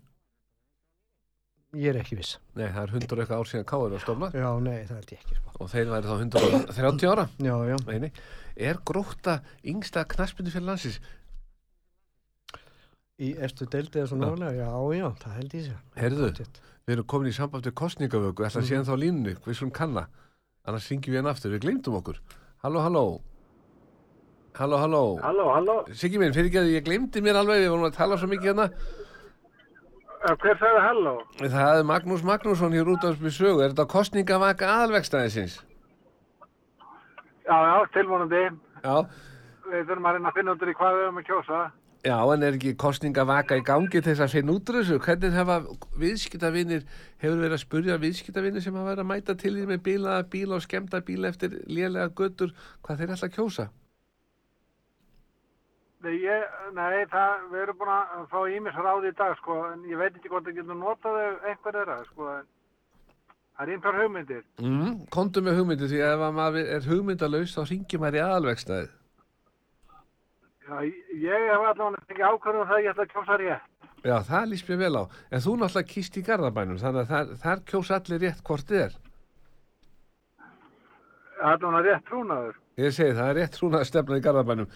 ég 1.74 1.90
er 1.90 2.00
ekki 2.02 2.18
viss 2.18 2.38
nei, 2.55 2.68
það 2.68 2.82
er 2.82 2.94
hundur 2.94 3.20
eitthvað 3.22 3.38
ár 3.38 3.50
síðan 3.50 3.68
K.R. 3.70 3.90
var 3.94 4.02
stopnað 4.02 4.34
já, 4.34 4.48
nei, 4.61 4.86
það 4.86 4.96
er 4.96 5.05
ekki 5.05 5.36
sko. 5.38 5.50
og 5.61 5.70
þeir 5.70 5.92
væri 5.94 6.11
þá 6.11 6.14
130 6.18 7.12
ára 7.12 7.28
já, 7.38 7.55
já, 7.70 7.76
nei. 7.98 8.11
Er 8.57 8.78
gróta 8.86 9.40
yngsta 9.66 10.05
knaspinu 10.09 10.52
fyrir 10.55 10.68
landsins? 10.68 11.00
í 13.22 13.34
erstu 13.38 13.66
deildi 13.70 14.00
eða 14.00 14.11
svo 14.11 14.16
nálega, 14.18 14.55
já, 14.59 14.70
já, 14.98 15.07
það 15.22 15.36
held 15.38 15.52
ég 15.55 15.66
sér 15.68 16.00
Heyrðu. 16.00 16.30
Pottþétt. 16.30 16.59
Við 16.84 16.94
erum 16.96 17.07
komin 17.12 17.30
í 17.30 17.34
samband 17.36 17.68
við 17.68 17.74
kostningavöku, 17.78 18.44
ætla 18.44 18.61
að 18.61 18.66
séðan 18.70 18.88
þá 18.88 18.94
línunni, 19.00 19.34
við 19.44 19.59
skulum 19.59 19.74
kanna. 19.74 20.02
Annars 20.66 20.88
syngjum 20.88 21.14
við 21.14 21.22
hann 21.22 21.30
aftur, 21.30 21.55
við 21.55 21.62
glemdum 21.64 21.98
okkur. 22.00 22.18
Halló, 22.64 22.82
halló. 22.84 23.05
Halló, 24.59 24.80
halló. 24.82 25.02
Halló, 25.22 25.46
halló, 25.55 25.76
Siggi 25.94 26.18
minn, 26.20 26.34
fyrir 26.34 26.50
ekki 26.50 26.61
að 26.61 26.72
ég 26.74 26.86
glemdi 26.86 27.22
mér 27.24 27.38
alveg, 27.40 27.62
við 27.62 27.72
vorum 27.72 27.88
að 27.88 27.96
tala 27.96 28.18
svo 28.18 28.28
mikið 28.30 28.50
hérna. 28.50 28.66
Eh, 30.24 30.34
hver 30.40 30.59
sagði 30.61 30.82
halló? 30.84 31.14
Það 31.42 31.78
er 31.78 31.88
Magnús 31.88 32.26
Magnússon 32.26 32.74
hér 32.74 32.90
út 32.94 33.07
af 33.07 33.16
spil 33.18 33.32
sögu. 33.34 33.62
Er 33.62 33.74
þetta 33.74 33.88
kostningavaka 33.94 34.70
aðalvegstæðisins? 34.74 35.59
Já, 37.45 37.57
já, 37.68 37.86
tilvonandi. 37.92 38.45
Já. 38.84 38.97
Við 39.64 39.88
þurfum 39.88 40.07
að 40.09 40.18
reyna 40.18 40.30
að 40.30 40.38
finna 40.38 40.55
út 40.55 40.62
í 40.64 40.76
hvað 40.78 40.95
við 40.97 41.05
höfum 41.05 41.20
að 41.20 41.26
kjósa. 41.28 41.62
Já, 42.05 42.18
en 42.34 42.42
er 42.45 42.57
ekki 42.59 42.74
kostningavaka 42.76 43.57
í 43.57 43.62
gangi 43.64 44.01
þess 44.05 44.20
að 44.20 44.34
finna 44.34 44.53
út 44.53 44.68
úr 44.68 44.76
þessu? 44.80 44.99
Hvernig 45.07 45.36
hefa 45.38 45.55
viðskiptavinir, 46.03 46.82
hefur 47.22 47.38
verið 47.40 47.57
að 47.57 47.62
spurja 47.62 47.97
viðskiptavinir 48.03 48.64
sem 48.64 48.76
hafa 48.76 48.90
verið 48.90 49.05
að 49.05 49.09
mæta 49.09 49.36
til 49.40 49.55
því 49.55 49.64
með 49.70 49.80
bílaða 49.86 50.26
bíla 50.34 50.59
og 50.59 50.66
skemmta 50.66 51.01
bíla 51.07 51.30
eftir 51.32 51.57
lélega 51.64 52.12
göttur, 52.12 52.53
hvað 52.84 53.01
þeir 53.01 53.14
að 53.16 53.32
kjósa? 53.38 53.66
Nei, 56.05 56.18
ég, 56.20 56.45
nei 56.76 57.07
það, 57.09 57.47
við 57.55 57.62
erum 57.62 57.80
búin 57.80 57.95
að 57.95 58.26
fá 58.28 58.40
ímis 58.53 58.76
ráð 58.76 59.09
í 59.09 59.14
dag, 59.16 59.32
sko, 59.40 59.57
en 59.72 59.86
ég 59.88 59.97
veit 59.97 60.12
ekki 60.12 60.28
hvort 60.28 60.45
það 60.45 60.59
getur 60.61 60.76
notað 60.76 61.20
ef 61.22 61.47
einhver 61.49 61.78
þeirra, 61.78 61.97
sko, 62.11 62.26
en 62.34 62.51
það 63.55 63.64
er 63.66 63.72
einhver 63.74 63.98
hugmyndir. 64.02 64.42
Mm, 64.61 64.96
kontu 65.14 65.42
með 65.44 65.59
hugmyndi 65.61 65.88
því 65.90 66.00
að 66.02 66.14
ef 66.16 66.24
að 66.28 66.36
maður 66.38 66.72
er 66.76 66.88
hugmyndalaus 66.90 67.55
þá 67.57 67.62
ringi 67.70 68.00
maður 68.02 68.18
í 68.18 68.24
aðalvegstæði. 68.24 68.88
Já, 70.64 70.76
ég 71.20 71.46
hef 71.50 71.68
allavega 71.68 72.02
ekki 72.09 72.24
ákvörðum 72.24 72.68
það 72.68 72.76
að 72.78 72.84
ég 72.84 72.92
ætla 72.94 73.05
að 73.05 73.14
kjósa 73.14 73.38
rétt. 73.42 73.70
Já, 74.05 74.16
það 74.28 74.50
líst 74.50 74.68
mér 74.68 74.80
vel 74.82 74.96
á. 75.00 75.05
En 75.30 75.44
þú 75.44 75.55
náttúrulega 75.61 75.90
kýst 75.92 76.16
í 76.20 76.24
Garðabænum, 76.24 76.80
þannig 76.80 77.02
að 77.05 77.11
þar, 77.12 77.32
þar 77.44 77.62
kjósa 77.70 77.98
allir 78.00 78.22
rétt 78.24 78.42
hvort 78.44 78.68
þið 78.68 78.82
er. 78.84 78.98
Allavega 81.44 81.82
rétt 81.88 82.07
trúnaður. 82.09 82.59
ég 82.80 82.94
segi 82.94 83.14
það 83.14 83.28
er 83.30 83.36
rétt 83.38 83.59
svona 83.59 83.80
að 83.80 83.88
stefna 83.90 84.18
í 84.18 84.22
Garðabænum 84.24 84.70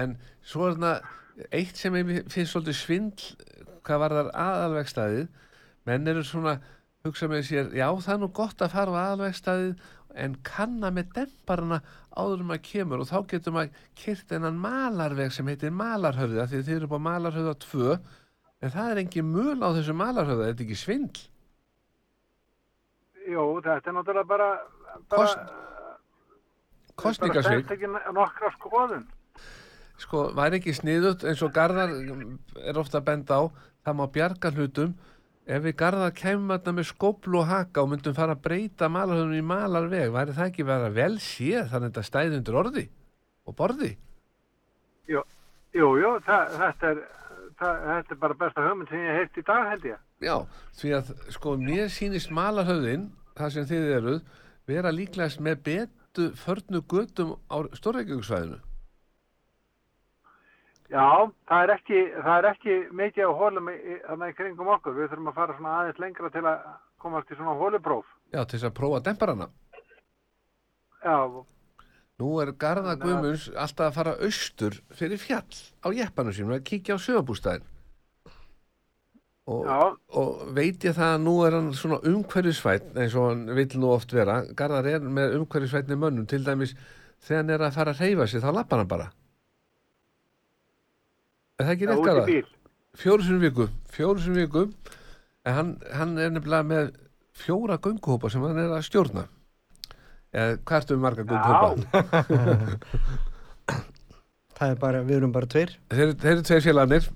en 0.00 0.14
svo 0.46 0.66
er 0.66 0.76
þarna 0.76 0.92
eitt 1.52 1.76
sem 1.76 1.96
ég 1.98 2.12
finnst 2.32 2.54
svolítið 2.54 2.78
svindl 2.78 3.26
hvað 3.86 4.00
var 4.02 4.14
þar 4.16 4.30
aðalvegstæðið 4.44 5.26
menn 5.86 6.08
eru 6.12 6.22
svona 6.24 6.56
hugsa 7.08 7.28
með 7.30 7.44
sér, 7.48 7.70
já 7.76 7.86
það 7.92 8.12
er 8.14 8.20
nú 8.22 8.28
gott 8.36 8.62
að 8.64 8.74
fara 8.74 8.92
á 8.92 9.00
aðalvegstæðið 9.06 9.84
en 10.16 10.34
kanna 10.48 10.90
með 10.96 11.10
demparana 11.18 11.78
áður 12.16 12.44
um 12.46 12.52
að 12.54 12.62
kemur. 12.70 13.02
Og 13.04 13.08
þá 13.10 13.18
getur 13.34 13.52
maður 13.56 13.80
kyrt 14.00 14.32
enn 14.32 14.60
malarveg 14.62 15.32
sem 15.36 15.46
heitir 15.50 15.74
malarhöfði 15.76 16.40
af 16.40 16.48
því 16.52 16.60
þið 16.64 16.76
eru 16.78 16.88
á 16.96 17.06
malarhöfða 17.08 17.54
2 17.66 17.90
en 18.64 18.72
það 18.72 18.90
er 18.94 19.00
engin 19.02 19.28
mjöl 19.34 19.60
á 19.60 19.68
þessu 19.76 19.96
malarhöfða 19.98 20.46
þetta 20.48 20.62
er 20.62 20.66
ekki 20.66 20.78
svindl. 20.80 21.20
Jú, 23.26 23.44
þetta 23.64 23.90
er 23.90 23.96
náttúrulega 23.98 24.28
bara, 24.30 24.48
bara 25.10 25.26
Kost- 25.26 25.54
kostningasvik 26.96 27.66
Bara 27.66 27.76
stend 27.76 27.76
ekki 27.76 28.14
nokkra 28.16 28.50
skoðun. 28.54 29.04
sko, 29.98 30.22
væri 30.36 30.60
ekki 30.60 30.74
sniðut 30.76 31.24
eins 31.28 31.42
og 31.44 31.52
Garðar 31.56 31.92
er 32.64 32.78
ofta 32.80 33.00
að 33.00 33.06
benda 33.10 33.38
á 33.40 33.42
það 33.86 33.98
má 34.00 34.06
bjarga 34.12 34.50
hlutum 34.54 34.94
ef 35.46 35.62
við 35.62 35.76
Garðar 35.78 36.14
kemum 36.16 36.50
þarna 36.50 36.74
með 36.76 36.88
skóplu 36.90 37.40
og 37.40 37.50
haka 37.50 37.84
og 37.84 37.92
myndum 37.92 38.16
fara 38.16 38.34
að 38.34 38.42
breyta 38.46 38.88
malarhöfnum 38.90 39.38
í 39.38 39.46
malarveg 39.46 40.10
væri 40.14 40.34
það 40.34 40.50
ekki 40.50 40.66
vera 40.66 40.90
vel 40.94 41.14
séð 41.22 41.68
þannig 41.70 41.86
að 41.86 41.92
þetta 41.92 42.06
stæði 42.08 42.40
undir 42.40 42.58
orði 42.62 42.84
og 43.46 43.58
borði 43.58 43.92
Jú, 45.76 45.90
jú, 46.00 46.10
það, 46.24 46.54
þetta, 46.56 46.90
er, 46.90 47.00
það, 47.60 47.80
þetta 47.84 48.14
er 48.14 48.20
bara 48.22 48.36
besta 48.40 48.62
hugmynd 48.64 48.88
sem 48.88 49.02
ég 49.04 49.18
heilt 49.20 49.36
í 49.36 49.42
dag 49.44 49.66
held 49.70 49.82
ég. 49.90 49.98
já, 50.24 50.36
því 50.80 50.92
að 50.96 51.10
sko 51.34 51.56
mér 51.60 51.90
sýnist 51.92 52.32
malarhöfðin 52.32 53.10
það 53.36 53.52
sem 53.52 53.66
þið 53.68 53.90
eruð 53.98 54.22
vera 54.70 54.94
líklegast 54.94 55.42
með 55.44 55.60
betu 55.68 56.30
förnu 56.40 56.80
götum 56.88 57.34
á 57.52 57.56
stórreikjöngsvæðinu 57.76 58.62
Já, 60.90 61.06
það 61.50 61.62
er 61.64 61.70
ekki, 61.74 62.00
það 62.22 62.36
er 62.38 62.48
ekki 62.52 62.74
mikið 62.94 63.26
á 63.26 63.32
hólum 63.40 63.68
í- 63.72 63.80
í- 63.96 64.34
kringum 64.38 64.68
okkur. 64.76 64.94
Við 64.94 65.08
þurfum 65.10 65.30
að 65.32 65.34
fara 65.34 65.56
svona 65.58 65.72
aðeins 65.80 65.98
lengra 65.98 66.30
til 66.30 66.42
að 66.46 66.58
komast 67.02 67.30
í 67.30 67.36
svona 67.36 67.56
hólupróf. 67.58 68.04
já, 68.32 68.44
til 68.46 68.58
þess 68.58 68.68
að 68.70 68.74
prófa 68.78 69.00
demparana 69.02 69.48
Já, 71.04 71.44
Nú 72.18 72.40
er 72.40 72.52
Garða 72.56 72.94
Þannig 72.96 73.02
Guðmunds 73.02 73.48
alltaf 73.54 73.90
að 73.90 73.94
fara 73.98 74.14
austur 74.24 74.78
fyrir 74.96 75.18
fjall 75.20 75.58
á 75.84 75.88
jeppanum 75.92 76.32
sínum 76.32 76.54
að 76.56 76.64
kíkja 76.64 76.96
á 76.96 76.98
sögabústæðin. 76.98 77.66
Og, 79.46 79.66
og 80.10 80.40
veit 80.56 80.82
ég 80.82 80.96
það 80.96 81.12
að 81.14 81.20
nú 81.22 81.34
er 81.46 81.54
hann 81.54 81.68
svona 81.76 82.00
umhverfisvætt 82.02 82.96
eins 82.98 83.14
og 83.14 83.28
hann 83.28 83.44
vill 83.54 83.76
nú 83.78 83.92
oft 83.94 84.10
vera. 84.16 84.40
Garðar 84.58 84.88
er 84.96 85.04
með 85.06 85.36
umhverfisvætni 85.38 85.94
mönnum 86.00 86.26
til 86.26 86.42
dæmis 86.42 86.72
þegar 87.22 87.36
hann 87.44 87.50
er 87.54 87.66
að 87.68 87.76
fara 87.78 87.92
að 87.94 88.00
reyfa 88.00 88.26
sig 88.32 88.42
þá 88.42 88.50
lappar 88.56 88.78
hann 88.82 88.88
bara. 88.90 89.10
Er 91.56 91.64
það 91.64 91.72
ekki 91.74 91.86
já, 91.88 91.94
rétt 91.96 92.26
bíl. 92.28 92.46
Fjóru 92.96 93.22
sinni 93.26 93.38
í 93.40 93.44
viku, 93.48 93.66
fjóru 93.92 94.20
sinni 94.24 94.42
í 94.42 94.46
viku 94.46 94.62
en 95.46 95.54
hann, 95.56 95.70
hann 95.96 96.14
er 96.20 96.30
nefnilega 96.32 96.64
með 96.68 96.90
fjóra 97.36 97.76
gönguhópa 97.84 98.30
sem 98.32 98.42
hann 98.44 98.58
er 98.60 98.72
að 98.76 98.84
stjórna. 98.88 99.26
Eða 100.36 100.56
hvað 100.68 100.80
ertu 100.82 100.96
með 100.96 101.04
marga 101.06 101.26
gönguhópa? 101.30 101.70
Það 104.56 104.70
er 104.72 104.78
bara, 104.80 105.00
við 105.04 105.18
erum 105.18 105.32
bara 105.34 105.48
tveir. 105.52 105.72
þeir, 105.92 106.12
þeir 106.16 106.30
eru 106.32 106.44
tveir 106.48 106.62
félagarnir 106.64 107.08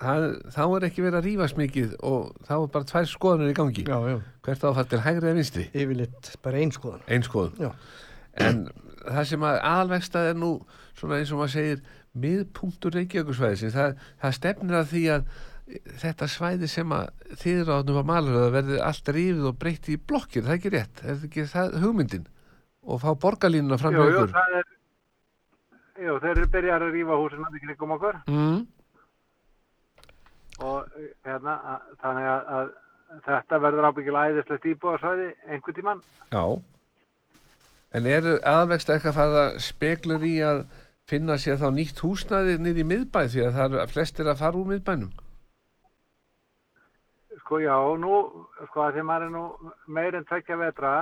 Það- 0.00 0.38
þá 0.52 0.60
er 0.76 0.84
ekki 0.90 1.02
verið 1.04 1.18
að 1.18 1.26
rífast 1.26 1.56
mikið 1.56 1.92
og 2.04 2.32
þá 2.44 2.52
er 2.56 2.66
bara 2.72 2.88
tvær 2.90 3.06
skoðanir 3.08 3.52
í 3.52 3.56
gangi 3.56 3.84
Já, 3.88 3.96
já. 4.10 4.16
hvert 4.44 4.64
á 4.64 4.68
að 4.68 4.74
fara 4.78 4.88
til 4.92 5.00
hægri 5.04 5.24
eða 5.30 5.36
vinstri 5.38 5.64
Yfirleitt 5.72 6.30
bara 6.44 6.60
einskoðan. 6.60 7.02
ein 7.08 7.24
skoðun 7.24 7.60
Já. 7.64 7.70
en 8.44 8.60
það 9.06 9.24
sem 9.30 9.46
að 9.48 9.60
aðalvegstað 9.72 10.28
er 10.30 10.36
nú 10.40 10.50
svona 10.96 11.16
eins 11.20 11.32
og 11.32 11.40
maður 11.40 11.54
segir 11.56 11.80
miðpunktur 12.22 12.96
Reykjavíkursvæðisins. 12.96 13.76
Það, 13.76 14.06
það 14.22 14.36
stefnir 14.38 14.78
að 14.80 14.88
því 14.92 15.02
að 15.16 15.28
þetta 16.02 16.28
svæði 16.30 16.70
sem 16.70 16.94
að 16.94 17.34
þið 17.42 17.60
ráðnum 17.66 18.00
að 18.02 18.08
maluröða 18.12 18.54
verði 18.54 18.78
allt 18.86 19.12
rífið 19.16 19.50
og 19.50 19.58
breytt 19.60 19.90
í 19.90 19.98
blokkir, 19.98 20.46
það 20.46 20.54
er 20.54 20.60
ekki 20.60 20.74
rétt. 20.76 21.02
Er 21.02 21.26
ekki 21.26 21.46
það 21.50 21.76
hugmyndin? 21.82 22.28
Og 22.86 23.02
fá 23.02 23.10
borgarlínuna 23.18 23.78
fram 23.80 23.96
með 23.98 24.12
ykkur? 24.12 24.36
er, 24.60 24.72
jú, 26.06 26.16
þeir 26.22 26.32
eru 26.36 26.48
byrjar 26.54 26.86
að 26.86 26.94
rífa 26.94 27.18
húsin 27.18 27.46
að 27.48 27.58
í 27.58 27.62
kringum 27.64 27.94
okkur. 27.96 28.20
Mm, 28.30 28.60
og 30.64 30.86
hérna, 31.26 31.58
að, 31.72 31.90
þannig 32.02 32.30
að, 32.30 32.48
að 32.56 32.70
þetta 33.26 33.60
verður 33.64 33.88
ábyggilega 33.90 34.32
æðislegt 34.32 34.70
íbúðarsvæði 34.72 35.28
einhvern 35.50 35.76
tímann. 35.76 36.02
Já. 36.32 36.44
En 37.96 38.08
eru 38.10 38.36
aðvegst 38.46 38.90
ekki 38.92 39.10
að 39.10 39.18
fara 39.18 39.44
speklur 39.62 40.24
í 40.26 40.34
að 40.44 40.64
finna 41.10 41.36
sér 41.38 41.60
þá 41.60 41.68
nýtt 41.74 42.02
húsnæði 42.02 42.58
niður 42.58 42.82
í 42.82 42.88
miðbæ 42.90 43.20
því 43.30 43.46
að 43.46 43.56
það 43.56 43.76
eru 43.78 43.92
flestir 43.92 44.30
að 44.30 44.40
fara 44.42 44.60
úr 44.60 44.70
miðbænum? 44.72 45.14
Sko 47.44 47.60
já, 47.62 47.76
nú, 48.02 48.20
sko 48.70 48.82
að 48.82 48.96
því 48.96 49.06
maður 49.06 49.26
er 49.28 49.34
nú 49.36 49.72
meir 49.86 50.18
en 50.18 50.26
tvekja 50.26 50.58
vetra, 50.58 50.92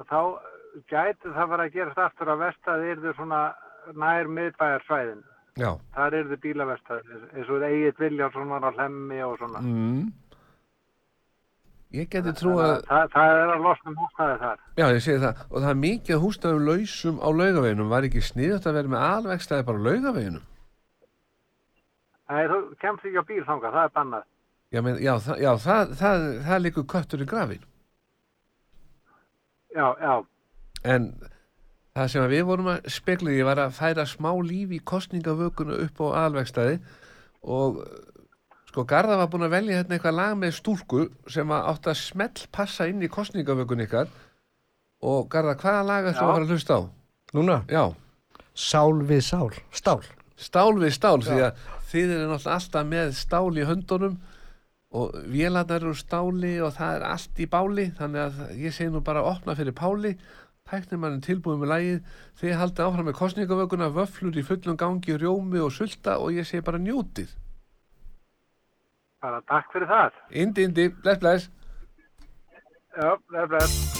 að 0.00 0.12
þá 0.12 0.20
gæti 0.88 1.32
það 1.36 1.50
fara 1.52 1.66
að 1.66 1.74
gerast 1.76 2.04
aftur 2.06 2.32
að 2.32 2.44
vestaði 2.46 2.92
yrðu 2.94 3.16
svona 3.18 3.40
nær 3.96 4.30
miðbæjarsvæðin. 4.38 5.24
Já. 5.56 5.70
Þar 5.96 6.16
yrðu 6.20 6.38
bílavestaði, 6.40 7.20
eins 7.32 7.50
og 7.52 7.64
Egil 7.68 7.92
Viljánsson 8.00 8.50
var 8.52 8.64
á 8.64 8.76
hlemmi 8.76 9.20
og 9.24 9.36
svona. 9.40 9.60
Mm. 9.64 10.08
Ég 11.94 12.08
geti 12.10 12.32
trú 12.34 12.56
að, 12.58 12.70
að 12.72 12.86
Það, 12.88 13.04
það 13.14 13.36
er 13.36 13.50
að 13.54 13.60
losna 13.64 13.90
um 13.92 13.96
húsnæði 14.02 14.38
þar. 14.40 14.58
já 14.76 14.86
ég 14.90 15.02
segi 15.04 15.20
það, 15.22 15.42
og 15.50 15.60
það 15.62 15.70
er 15.70 15.78
mikið 15.82 16.22
húsnæðum 16.24 16.64
lausum 16.66 17.20
á 17.22 17.28
laugaveginum, 17.30 17.88
var 17.92 18.06
ekki 18.08 18.22
sniðut 18.26 18.66
að 18.66 18.74
vera 18.80 18.92
með 18.94 19.04
aðvegstæði 19.06 19.66
bara 19.68 19.78
á 19.78 19.86
laugaveginum? 19.86 20.42
Nei, 22.26 22.42
þú 22.50 22.58
kemst 22.82 23.06
ekki 23.06 23.22
á 23.22 23.28
bíl 23.30 23.44
þangað, 23.46 23.76
það 23.78 23.86
er 23.86 23.94
bannað. 24.00 24.26
Já, 24.74 24.80
men, 24.82 24.98
já, 24.98 25.12
það, 25.22 25.38
já 25.44 25.50
það, 25.62 25.94
það, 26.00 26.24
það 26.48 26.62
líkur 26.64 26.86
köttur 26.90 27.22
í 27.22 27.28
grafin. 27.30 27.64
Já, 29.76 29.86
já, 30.02 30.14
En 30.86 31.06
það 31.96 32.10
sem 32.12 32.26
við 32.30 32.44
vorum 32.50 32.68
að 32.74 32.90
spekla 32.92 33.32
í 33.32 33.40
var 33.46 33.58
að 33.62 33.72
færa 33.78 34.04
smá 34.06 34.30
líf 34.44 34.74
í 34.74 34.82
kostningavökunu 34.86 35.78
upp 35.86 36.02
á 36.02 36.06
aðalvegstæði 36.26 36.76
og 37.46 37.80
sko 38.76 38.84
Garða 38.84 39.14
var 39.16 39.28
búin 39.32 39.46
að 39.46 39.54
velja 39.54 39.76
hérna 39.78 39.96
eitthvað 39.96 40.16
lag 40.18 40.32
með 40.36 40.50
stúlku 40.52 41.04
sem 41.32 41.52
átt 41.56 41.86
að 41.88 41.94
smell 41.96 42.42
passa 42.52 42.84
inn 42.90 43.00
í 43.00 43.08
kostningavökun 43.08 43.80
ykkar. 43.86 44.10
Og 45.00 45.30
Garða, 45.32 45.54
hvaða 45.62 45.84
lag 45.88 46.08
ættu 46.10 46.20
Já. 46.20 46.26
að 46.26 46.32
fara 46.34 46.44
að 46.44 46.52
hlusta 46.52 46.76
á? 46.76 46.80
Núna, 47.32 47.56
Já, 47.72 47.84
sál 48.52 49.00
við 49.08 49.22
sál, 49.24 49.48
stál. 49.72 50.02
stál 50.36 50.76
við 50.76 50.92
stál 50.92 51.22
því 51.24 51.38
að 51.46 51.62
þið 51.88 52.12
eru 52.18 52.26
náttúrulega 52.28 52.58
alltaf 52.58 52.90
með 52.90 53.14
stál 53.16 53.56
í 53.56 53.64
höndunum 53.70 54.18
og 54.92 55.16
vélarnar 55.24 55.80
eru 55.80 55.94
stáli 55.96 56.52
og 56.60 56.76
það 56.76 56.98
er 56.98 57.08
allt 57.14 57.40
í 57.40 57.48
báli. 57.56 57.88
Þannig 57.96 58.26
að 58.26 58.44
ég 58.60 58.76
segi 58.76 58.92
nú 58.92 59.00
bara 59.00 59.24
að 59.24 59.30
opna 59.32 59.56
fyrir 59.56 59.76
Páli. 59.76 60.12
Tæknir 60.68 61.00
mann 61.00 61.24
tilbúið 61.24 61.64
með 61.64 61.72
lagið. 61.72 61.98
Þið 62.42 62.54
haldið 62.60 62.84
áfram 62.90 63.08
með 63.08 63.18
kostningavökunna 63.22 63.90
vöflur 63.96 64.36
í 64.36 64.44
fullum 64.44 64.76
gangi, 64.76 65.16
rjómi 65.16 65.64
og 65.64 65.72
sulta 65.72 66.20
og 66.20 66.36
ég 66.36 66.44
segi 66.44 66.64
bara 66.66 66.82
njótið 66.82 67.32
bara 69.22 69.42
takk 69.50 69.70
fyrir 69.72 69.88
það. 69.90 70.18
Indi, 70.30 70.66
indi, 70.70 70.88
bless, 71.02 71.20
bless 71.20 71.50
Já, 72.96 73.12
er 73.36 73.46
bless. 73.46 73.95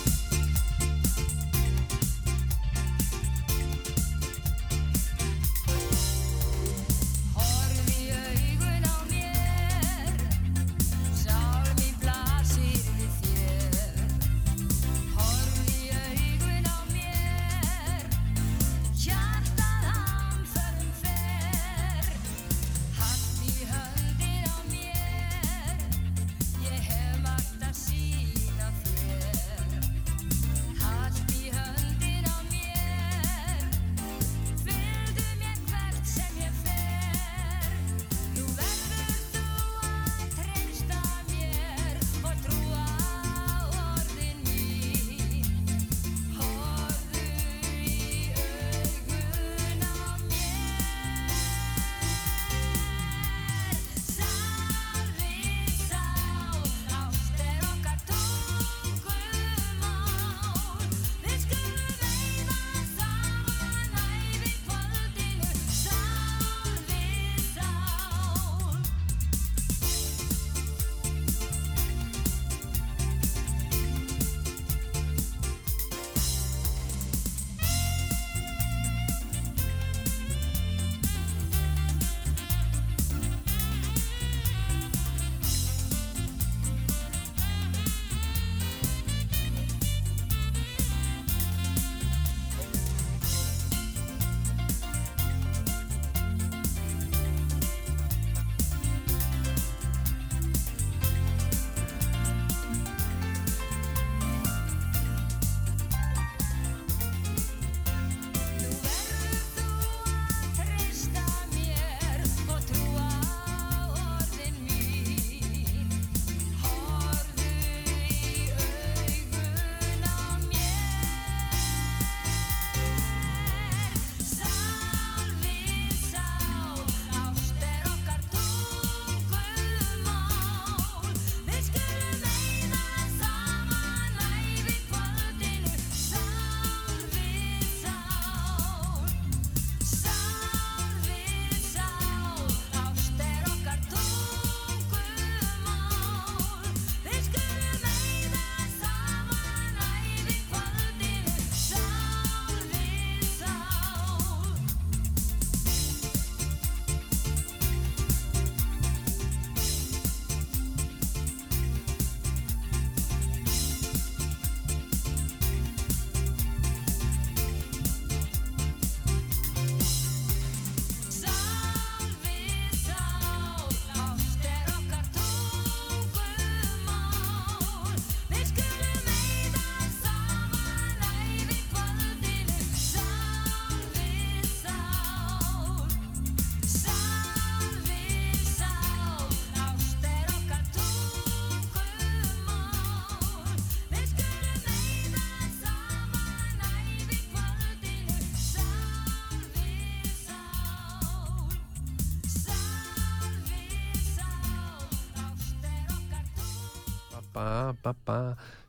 Ba, 207.36 207.44
ba, 207.84 207.92
ba, 208.08 208.16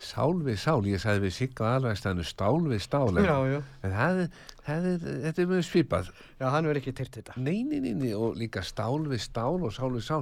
sál 0.04 0.36
við 0.46 0.60
sál, 0.60 0.82
ég 0.92 1.00
sagði 1.02 1.24
við 1.28 1.36
Sigga 1.38 1.70
alvegstæðinu 1.78 2.26
stál 2.28 2.60
við 2.68 2.84
stál, 2.84 3.08
Já, 3.24 3.38
já. 3.54 3.62
en 3.88 3.96
það, 3.96 4.22
það 4.68 4.88
er, 4.92 5.08
þetta 5.26 5.42
er 5.46 5.50
mjög 5.54 5.66
svipað. 5.72 6.12
Já, 6.42 6.46
hann 6.54 6.68
verður 6.70 6.82
ekki 6.84 6.96
tyrt 7.00 7.18
þetta. 7.22 7.38
Nei, 7.40 7.62
nei, 7.64 7.80
nei, 7.88 7.94
nei, 8.04 8.12
og 8.18 8.36
líka 8.38 8.64
stál 8.68 9.00
við 9.08 9.24
stál 9.24 9.56
og 9.64 9.72
sál 9.76 9.94
við 9.96 10.04
sál. 10.10 10.22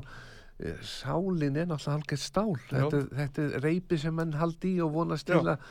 Eh, 0.56 0.78
Sálin 0.88 1.58
er 1.60 1.66
náttúrulega 1.68 1.98
hálfgett 1.98 2.22
stál. 2.24 2.54
Þetta, 2.70 3.02
þetta 3.18 3.48
er 3.50 3.66
reypi 3.66 3.98
sem 4.00 4.16
menn 4.16 4.38
haldi 4.40 4.78
í 4.78 4.84
og 4.86 4.94
vonast 4.96 5.28
til 5.28 5.42
að 5.44 5.66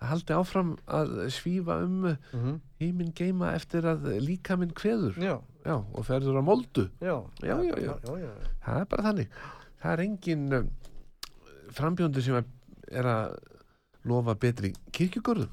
haldi 0.00 0.32
áfram 0.32 0.68
að 0.88 1.10
svífa 1.34 1.80
um 1.84 1.96
mm 2.06 2.18
Mm 2.38 2.58
híminn 2.80 3.10
geima 3.12 3.50
eftir 3.52 3.84
að 3.84 4.06
líka 4.24 4.54
minn 4.56 4.70
kveður. 4.72 5.18
Já, 5.20 5.34
Já, 5.66 5.74
og 5.76 6.04
ferður 6.08 6.38
á 6.40 6.42
moldu. 6.46 6.86
já. 7.02 7.16
Já, 7.44 7.56
já, 7.60 7.74
já. 7.76 7.92
já, 8.06 8.14
já. 8.22 8.30
Það 8.64 8.78
er 8.80 8.86
bara 8.94 9.02
þannig. 9.10 9.34
Það 9.82 9.92
er 9.92 10.02
engin 10.06 10.46
frambjóndur 11.76 12.22
sem 12.24 12.36
er- 12.40 13.06
að 13.06 13.36
lofa 14.04 14.34
betri 14.34 14.72
kirkjugörðum. 14.96 15.50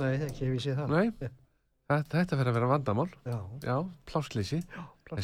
Nei, 0.00 0.14
ekki 0.26 0.46
hef 0.46 0.54
ég 0.56 0.62
séð 0.64 0.78
það. 0.80 0.94
Nei, 0.94 1.30
það, 1.88 2.04
þetta 2.14 2.36
verður 2.38 2.50
að 2.52 2.56
vera 2.58 2.70
vandamál. 2.72 3.08
Já, 3.26 3.38
Já, 3.64 3.76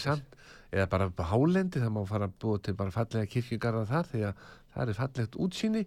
samt, 0.01 0.37
eða 0.73 0.89
bara 0.91 1.07
á 1.11 1.25
hálendi 1.31 1.81
það 1.83 1.93
má 1.95 2.03
fara 2.09 2.27
að 2.29 2.37
búa 2.41 2.59
til 2.63 2.75
bara 2.75 2.91
fallega 2.95 3.27
kirkjugarða 3.31 3.85
þar 3.91 4.09
því 4.11 4.23
að 4.31 4.35
það 4.75 4.89
er 4.89 4.99
fallegt 4.99 5.37
útsýni 5.45 5.85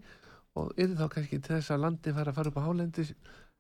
og 0.57 0.71
er 0.79 0.93
þá 0.97 1.07
kannski 1.13 1.39
til 1.41 1.55
þess 1.57 1.71
að 1.75 1.81
landi 1.83 2.13
fara 2.13 2.31
að 2.31 2.35
fara 2.39 2.49
upp 2.53 2.57
á 2.61 2.67
hálendi 2.67 3.07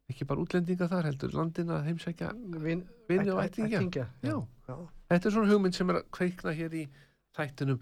ekki 0.07 0.25
bara 0.29 0.39
útlendinga 0.45 0.87
þar 0.87 1.03
heldur 1.09 1.33
landin 1.35 1.67
að 1.75 1.83
heimsækja 1.89 2.29
Vin, 2.63 2.85
Vini 3.09 3.29
og 3.33 3.41
ætt- 3.43 3.57
ættingja. 3.59 3.81
ættingja. 3.81 4.05
Já. 4.23 4.37
já. 4.69 4.75
þetta 5.11 5.25
er 5.27 5.31
svona 5.35 5.51
hugmynd 5.51 5.75
sem 5.75 5.89
er 5.89 5.99
að 5.99 6.07
kveikna 6.15 6.53
hér 6.55 6.73
í 6.79 6.87
þættinum 7.35 7.81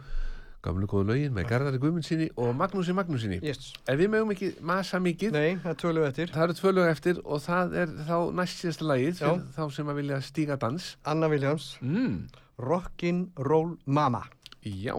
gamlu 0.65 0.87
góðu 0.91 1.07
lögin 1.11 1.33
með 1.37 1.47
Garðari 1.51 1.79
Guðmundsinni 1.83 2.27
og 2.41 2.51
Magnúsi 2.59 2.95
Magnúsinni 2.97 3.39
Yes. 3.45 3.71
ef 3.87 3.99
við 3.99 4.09
mögum 4.15 4.33
ekki 4.35 4.51
masa 4.65 4.99
mikið 4.99 5.31
Nei, 5.37 5.55
það 5.63 5.77
tölum 5.83 6.03
við 6.03 6.09
eftir. 6.11 6.33
það 6.35 6.43
eru 6.47 6.57
tvö 6.59 6.73
lög 6.77 6.89
eftir 6.91 7.21
og 7.25 7.43
það 7.45 7.75
er 7.83 7.93
þá 8.09 8.15
næst 8.41 8.63
síðasta 8.63 8.89
lagið 8.91 9.19
fyrir 9.21 9.43
þá 9.57 9.63
sem 9.77 9.91
að 9.93 9.99
vilja 10.01 10.21
stíga 10.21 10.57
dans 10.65 10.89
Anna 11.05 11.27
Williams, 11.31 11.77
mm. 11.81 12.17
Rockin' 12.59 13.27
Roll 13.37 13.77
Mama. 13.85 14.23
já 14.65 14.95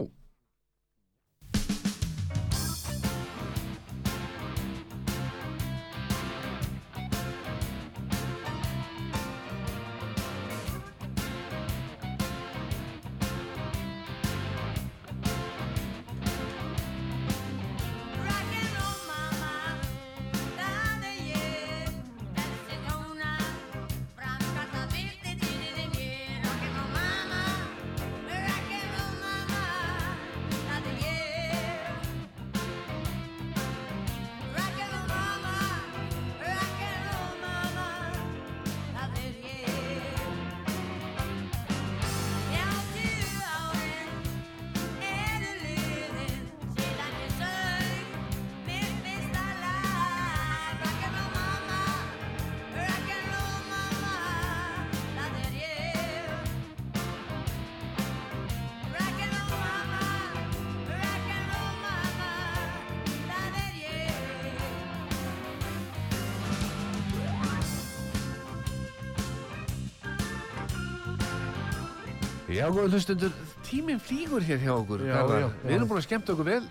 Já, 72.56 72.66
góður 72.72 72.94
hlustundur, 72.96 73.32
tíminn 73.66 74.00
flýgur 74.00 74.44
hér 74.46 74.60
hjá 74.62 74.72
okkur. 74.74 75.02
Já, 75.04 75.16
já, 75.28 75.48
Við 75.62 75.74
erum 75.76 75.90
búin 75.90 76.00
að 76.00 76.06
skemmta 76.06 76.32
okkur 76.34 76.48
vel, 76.48 76.62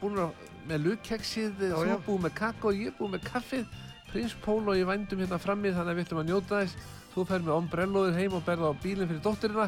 búin 0.00 0.20
að 0.22 0.44
með 0.68 0.84
lukkeksið, 0.86 1.56
þú 1.72 1.86
já. 1.88 1.96
búin 2.06 2.22
með 2.22 2.34
kakko, 2.38 2.72
ég 2.76 2.94
búin 2.98 3.14
með 3.16 3.24
kaffið, 3.26 3.64
prins 4.12 4.36
Pólo 4.44 4.76
í 4.78 4.84
vændum 4.86 5.24
hérna 5.24 5.40
frammi, 5.42 5.72
þannig 5.74 5.94
að 5.94 5.98
við 5.98 6.06
ætlum 6.06 6.22
að 6.22 6.30
njóta 6.30 6.60
þess. 6.62 6.92
Þú 7.12 7.26
fer 7.28 7.42
með 7.44 7.56
ombrelloður 7.58 8.16
heim 8.20 8.38
og 8.38 8.46
berða 8.46 8.70
á 8.70 8.74
bílinn 8.84 9.10
fyrir 9.10 9.24
dótturina, 9.24 9.66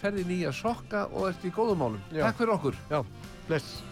ferði 0.00 0.24
nýja 0.30 0.52
sokka 0.54 1.06
og 1.10 1.28
ert 1.32 1.44
í 1.44 1.52
góðum 1.52 1.82
málum. 1.82 2.00
Já. 2.12 2.22
Takk 2.28 2.40
fyrir 2.40 2.54
okkur. 2.56 2.78
Já, 2.92 3.02
bless. 3.50 3.82